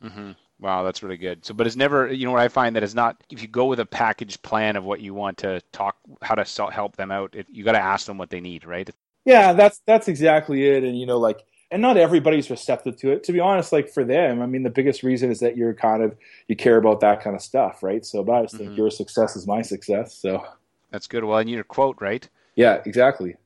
hmm 0.00 0.32
Wow, 0.60 0.82
that's 0.82 1.02
really 1.02 1.16
good. 1.16 1.44
So, 1.44 1.54
but 1.54 1.66
it's 1.66 1.76
never, 1.76 2.12
you 2.12 2.26
know, 2.26 2.32
what 2.32 2.40
I 2.42 2.48
find 2.48 2.76
that 2.76 2.82
it's 2.82 2.94
not 2.94 3.22
if 3.30 3.40
you 3.40 3.48
go 3.48 3.64
with 3.64 3.80
a 3.80 3.86
package 3.86 4.40
plan 4.42 4.76
of 4.76 4.84
what 4.84 5.00
you 5.00 5.14
want 5.14 5.38
to 5.38 5.62
talk, 5.72 5.96
how 6.20 6.34
to 6.34 6.70
help 6.70 6.96
them 6.96 7.10
out. 7.10 7.34
It, 7.34 7.46
you 7.50 7.64
got 7.64 7.72
to 7.72 7.80
ask 7.80 8.06
them 8.06 8.18
what 8.18 8.28
they 8.28 8.40
need, 8.40 8.66
right? 8.66 8.88
Yeah, 9.24 9.54
that's 9.54 9.80
that's 9.86 10.08
exactly 10.08 10.66
it. 10.68 10.84
And 10.84 10.98
you 10.98 11.06
know, 11.06 11.18
like, 11.18 11.44
and 11.70 11.80
not 11.80 11.96
everybody's 11.96 12.50
receptive 12.50 12.96
to 12.98 13.12
it. 13.12 13.24
To 13.24 13.32
be 13.32 13.40
honest, 13.40 13.72
like 13.72 13.88
for 13.88 14.04
them, 14.04 14.42
I 14.42 14.46
mean, 14.46 14.62
the 14.62 14.70
biggest 14.70 15.02
reason 15.02 15.30
is 15.30 15.40
that 15.40 15.56
you're 15.56 15.72
kind 15.72 16.02
of 16.02 16.14
you 16.46 16.56
care 16.56 16.76
about 16.76 17.00
that 17.00 17.22
kind 17.22 17.34
of 17.34 17.40
stuff, 17.40 17.82
right? 17.82 18.04
So, 18.04 18.22
but 18.22 18.32
I 18.32 18.42
just 18.42 18.56
think 18.56 18.70
mm-hmm. 18.70 18.78
your 18.78 18.90
success 18.90 19.36
is 19.36 19.46
my 19.46 19.62
success. 19.62 20.14
So 20.14 20.44
that's 20.90 21.06
good. 21.06 21.24
Well, 21.24 21.38
and 21.38 21.48
your 21.48 21.64
quote, 21.64 21.96
right? 22.00 22.28
Yeah, 22.54 22.82
exactly. 22.84 23.36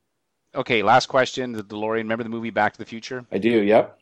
Okay, 0.57 0.83
last 0.83 1.07
question. 1.07 1.53
The 1.53 1.63
DeLorean. 1.63 1.99
Remember 1.99 2.25
the 2.25 2.31
movie 2.31 2.51
Back 2.51 2.73
to 2.73 2.79
the 2.79 2.85
Future? 2.85 3.25
I 3.31 3.39
do. 3.39 3.63
Yep. 3.63 4.01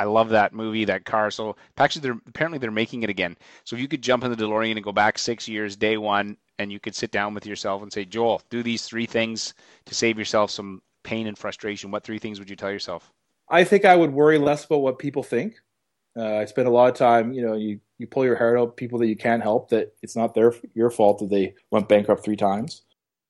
I 0.00 0.04
love 0.04 0.30
that 0.30 0.54
movie, 0.54 0.86
that 0.86 1.04
car. 1.04 1.30
So 1.30 1.56
actually, 1.76 2.00
they're 2.00 2.20
apparently 2.26 2.58
they're 2.58 2.70
making 2.70 3.02
it 3.02 3.10
again. 3.10 3.36
So 3.64 3.76
if 3.76 3.82
you 3.82 3.88
could 3.88 4.00
jump 4.00 4.24
in 4.24 4.30
the 4.30 4.36
DeLorean 4.36 4.72
and 4.76 4.82
go 4.82 4.92
back 4.92 5.18
six 5.18 5.46
years, 5.46 5.76
day 5.76 5.98
one, 5.98 6.38
and 6.58 6.72
you 6.72 6.80
could 6.80 6.94
sit 6.94 7.10
down 7.10 7.34
with 7.34 7.44
yourself 7.44 7.82
and 7.82 7.92
say, 7.92 8.06
Joel, 8.06 8.40
do 8.48 8.62
these 8.62 8.86
three 8.86 9.04
things 9.04 9.52
to 9.84 9.94
save 9.94 10.18
yourself 10.18 10.50
some 10.50 10.80
pain 11.02 11.26
and 11.26 11.36
frustration. 11.36 11.90
What 11.90 12.02
three 12.02 12.18
things 12.18 12.38
would 12.38 12.48
you 12.48 12.56
tell 12.56 12.70
yourself? 12.70 13.12
I 13.50 13.64
think 13.64 13.84
I 13.84 13.94
would 13.94 14.12
worry 14.12 14.38
less 14.38 14.64
about 14.64 14.80
what 14.80 14.98
people 14.98 15.22
think. 15.22 15.56
Uh, 16.16 16.36
I 16.36 16.46
spend 16.46 16.66
a 16.66 16.70
lot 16.70 16.90
of 16.90 16.96
time, 16.96 17.34
you 17.34 17.42
know, 17.46 17.54
you, 17.54 17.80
you 17.98 18.06
pull 18.06 18.24
your 18.24 18.36
hair 18.36 18.58
out 18.58 18.78
people 18.78 18.98
that 19.00 19.06
you 19.06 19.16
can't 19.16 19.42
help 19.42 19.68
that 19.68 19.92
it's 20.02 20.16
not 20.16 20.34
their 20.34 20.54
your 20.74 20.90
fault 20.90 21.18
that 21.18 21.28
they 21.28 21.54
went 21.70 21.88
bankrupt 21.88 22.24
three 22.24 22.36
times. 22.36 22.82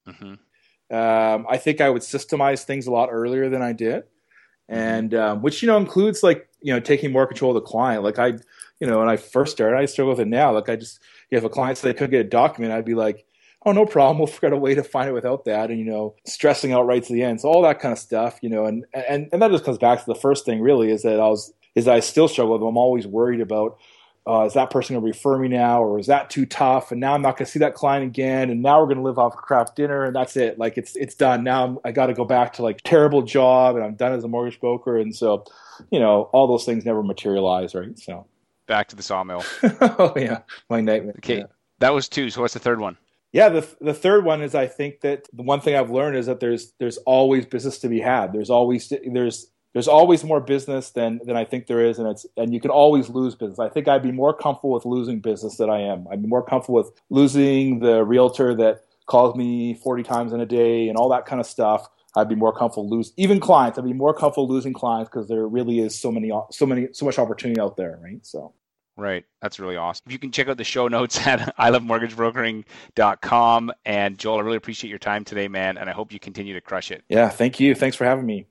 Mm-hmm. 0.08 0.94
Um, 0.94 1.46
I 1.48 1.56
think 1.56 1.80
I 1.80 1.90
would 1.90 2.02
systemize 2.02 2.62
things 2.62 2.86
a 2.86 2.92
lot 2.92 3.08
earlier 3.10 3.48
than 3.48 3.60
I 3.60 3.72
did, 3.72 4.02
mm-hmm. 4.02 4.74
and 4.74 5.14
um, 5.14 5.42
which 5.42 5.62
you 5.62 5.66
know 5.66 5.76
includes 5.76 6.22
like 6.22 6.48
you 6.62 6.72
know 6.72 6.80
taking 6.80 7.12
more 7.12 7.26
control 7.26 7.56
of 7.56 7.62
the 7.62 7.68
client. 7.68 8.02
Like 8.02 8.18
I, 8.18 8.34
you 8.80 8.86
know, 8.86 8.98
when 8.98 9.08
I 9.08 9.16
first 9.16 9.52
started, 9.52 9.76
I 9.76 9.86
struggle 9.86 10.12
with 10.12 10.20
it 10.20 10.28
now. 10.28 10.52
Like 10.52 10.68
I 10.68 10.76
just, 10.76 11.00
you 11.30 11.38
if 11.38 11.44
a 11.44 11.48
client 11.48 11.78
said 11.78 11.88
they 11.88 11.98
couldn't 11.98 12.10
get 12.10 12.26
a 12.26 12.28
document, 12.28 12.72
I'd 12.72 12.84
be 12.84 12.94
like, 12.94 13.26
oh, 13.64 13.72
no 13.72 13.86
problem. 13.86 14.18
We'll 14.18 14.26
figure 14.26 14.48
out 14.48 14.54
a 14.54 14.58
way 14.58 14.74
to 14.74 14.82
find 14.82 15.08
it 15.08 15.12
without 15.12 15.44
that. 15.44 15.70
And, 15.70 15.78
you 15.78 15.84
know, 15.84 16.14
stressing 16.26 16.72
out 16.72 16.86
right 16.86 17.02
to 17.02 17.12
the 17.12 17.22
end. 17.22 17.40
So 17.40 17.48
all 17.48 17.62
that 17.62 17.80
kind 17.80 17.92
of 17.92 17.98
stuff, 17.98 18.38
you 18.42 18.48
know, 18.48 18.66
and, 18.66 18.86
and, 18.92 19.28
and 19.32 19.42
that 19.42 19.50
just 19.50 19.64
comes 19.64 19.78
back 19.78 19.98
to 20.00 20.06
the 20.06 20.14
first 20.14 20.44
thing 20.44 20.60
really 20.60 20.90
is 20.90 21.02
that 21.02 21.20
I 21.20 21.28
was, 21.28 21.52
is 21.74 21.86
I 21.86 22.00
still 22.00 22.28
struggle. 22.28 22.66
I'm 22.66 22.76
always 22.76 23.06
worried 23.06 23.40
about, 23.40 23.78
uh, 24.28 24.44
is 24.44 24.54
that 24.54 24.70
person 24.70 24.94
going 24.94 25.02
to 25.02 25.06
refer 25.06 25.38
me 25.38 25.48
now 25.48 25.82
or 25.82 25.98
is 25.98 26.06
that 26.06 26.30
too 26.30 26.46
tough? 26.46 26.92
And 26.92 27.00
now 27.00 27.14
I'm 27.14 27.22
not 27.22 27.36
going 27.36 27.46
to 27.46 27.50
see 27.50 27.58
that 27.60 27.74
client 27.74 28.04
again. 28.04 28.50
And 28.50 28.62
now 28.62 28.80
we're 28.80 28.86
going 28.86 28.98
to 28.98 29.02
live 29.02 29.18
off 29.18 29.34
Kraft 29.36 29.76
Dinner 29.76 30.04
and 30.04 30.14
that's 30.14 30.36
it. 30.36 30.58
Like 30.58 30.76
it's, 30.76 30.94
it's 30.96 31.14
done. 31.14 31.42
Now 31.42 31.64
I'm, 31.64 31.78
I 31.84 31.92
got 31.92 32.06
to 32.06 32.14
go 32.14 32.24
back 32.24 32.52
to 32.54 32.62
like 32.62 32.80
terrible 32.82 33.22
job 33.22 33.76
and 33.76 33.84
I'm 33.84 33.94
done 33.94 34.12
as 34.12 34.22
a 34.22 34.28
mortgage 34.28 34.60
broker. 34.60 34.98
And 34.98 35.14
so, 35.14 35.44
you 35.90 35.98
know, 35.98 36.24
all 36.32 36.46
those 36.46 36.64
things 36.64 36.84
never 36.84 37.02
materialize, 37.02 37.74
right? 37.74 37.98
So 37.98 38.26
back 38.70 38.88
to 38.88 38.96
the 38.96 39.02
sawmill. 39.02 39.44
oh 39.80 40.14
yeah, 40.16 40.40
my 40.70 40.80
nightmare. 40.80 41.14
Okay, 41.18 41.38
yeah. 41.38 41.46
that 41.80 41.92
was 41.92 42.08
two. 42.08 42.30
So 42.30 42.40
what's 42.40 42.54
the 42.54 42.60
third 42.60 42.80
one? 42.80 42.96
Yeah, 43.32 43.48
the 43.48 43.68
the 43.80 43.92
third 43.92 44.24
one 44.24 44.42
is 44.42 44.54
I 44.54 44.66
think 44.66 45.00
that 45.00 45.28
the 45.32 45.42
one 45.42 45.60
thing 45.60 45.74
I've 45.76 45.90
learned 45.90 46.16
is 46.16 46.26
that 46.26 46.40
there's 46.40 46.72
there's 46.78 46.96
always 46.98 47.44
business 47.44 47.78
to 47.80 47.88
be 47.88 48.00
had. 48.00 48.32
There's 48.32 48.48
always 48.48 48.92
there's 49.12 49.50
there's 49.72 49.88
always 49.88 50.24
more 50.24 50.40
business 50.40 50.90
than 50.90 51.20
than 51.24 51.36
I 51.36 51.44
think 51.44 51.66
there 51.66 51.84
is, 51.84 51.98
and 51.98 52.08
it's 52.08 52.26
and 52.36 52.52
you 52.52 52.60
can 52.60 52.70
always 52.70 53.08
lose 53.08 53.34
business. 53.34 53.58
I 53.58 53.68
think 53.68 53.88
I'd 53.88 54.02
be 54.02 54.12
more 54.12 54.34
comfortable 54.34 54.72
with 54.72 54.84
losing 54.84 55.20
business 55.20 55.56
than 55.56 55.70
I 55.70 55.80
am. 55.80 56.06
I'd 56.10 56.22
be 56.22 56.28
more 56.28 56.44
comfortable 56.44 56.76
with 56.76 56.90
losing 57.08 57.80
the 57.80 58.04
realtor 58.04 58.54
that 58.56 58.84
calls 59.06 59.36
me 59.36 59.74
40 59.74 60.04
times 60.04 60.32
in 60.32 60.40
a 60.40 60.46
day 60.46 60.88
and 60.88 60.96
all 60.96 61.08
that 61.10 61.26
kind 61.26 61.40
of 61.40 61.46
stuff. 61.46 61.88
I'd 62.16 62.28
be 62.28 62.34
more 62.34 62.52
comfortable 62.52 62.88
lose 62.88 63.12
even 63.16 63.38
clients. 63.38 63.78
I'd 63.78 63.84
be 63.84 63.92
more 63.92 64.12
comfortable 64.12 64.48
losing 64.48 64.72
clients 64.72 65.10
because 65.10 65.28
there 65.28 65.46
really 65.46 65.78
is 65.78 65.96
so 65.98 66.10
many 66.10 66.32
so 66.50 66.66
many 66.66 66.88
so 66.92 67.06
much 67.06 67.18
opportunity 67.18 67.60
out 67.60 67.76
there, 67.76 68.00
right? 68.02 68.24
So 68.26 68.54
Right. 68.96 69.24
That's 69.40 69.58
really 69.58 69.76
awesome. 69.76 70.10
You 70.10 70.18
can 70.18 70.30
check 70.30 70.48
out 70.48 70.58
the 70.58 70.64
show 70.64 70.86
notes 70.88 71.18
at 71.26 71.56
ilovemortgagebrokering.com. 71.56 73.72
And 73.86 74.18
Joel, 74.18 74.38
I 74.38 74.42
really 74.42 74.58
appreciate 74.58 74.90
your 74.90 74.98
time 74.98 75.24
today, 75.24 75.48
man. 75.48 75.78
And 75.78 75.88
I 75.88 75.92
hope 75.92 76.12
you 76.12 76.20
continue 76.20 76.52
to 76.54 76.60
crush 76.60 76.90
it. 76.90 77.02
Yeah. 77.08 77.30
Thank 77.30 77.60
you. 77.60 77.74
Thanks 77.74 77.96
for 77.96 78.04
having 78.04 78.26
me. 78.26 78.44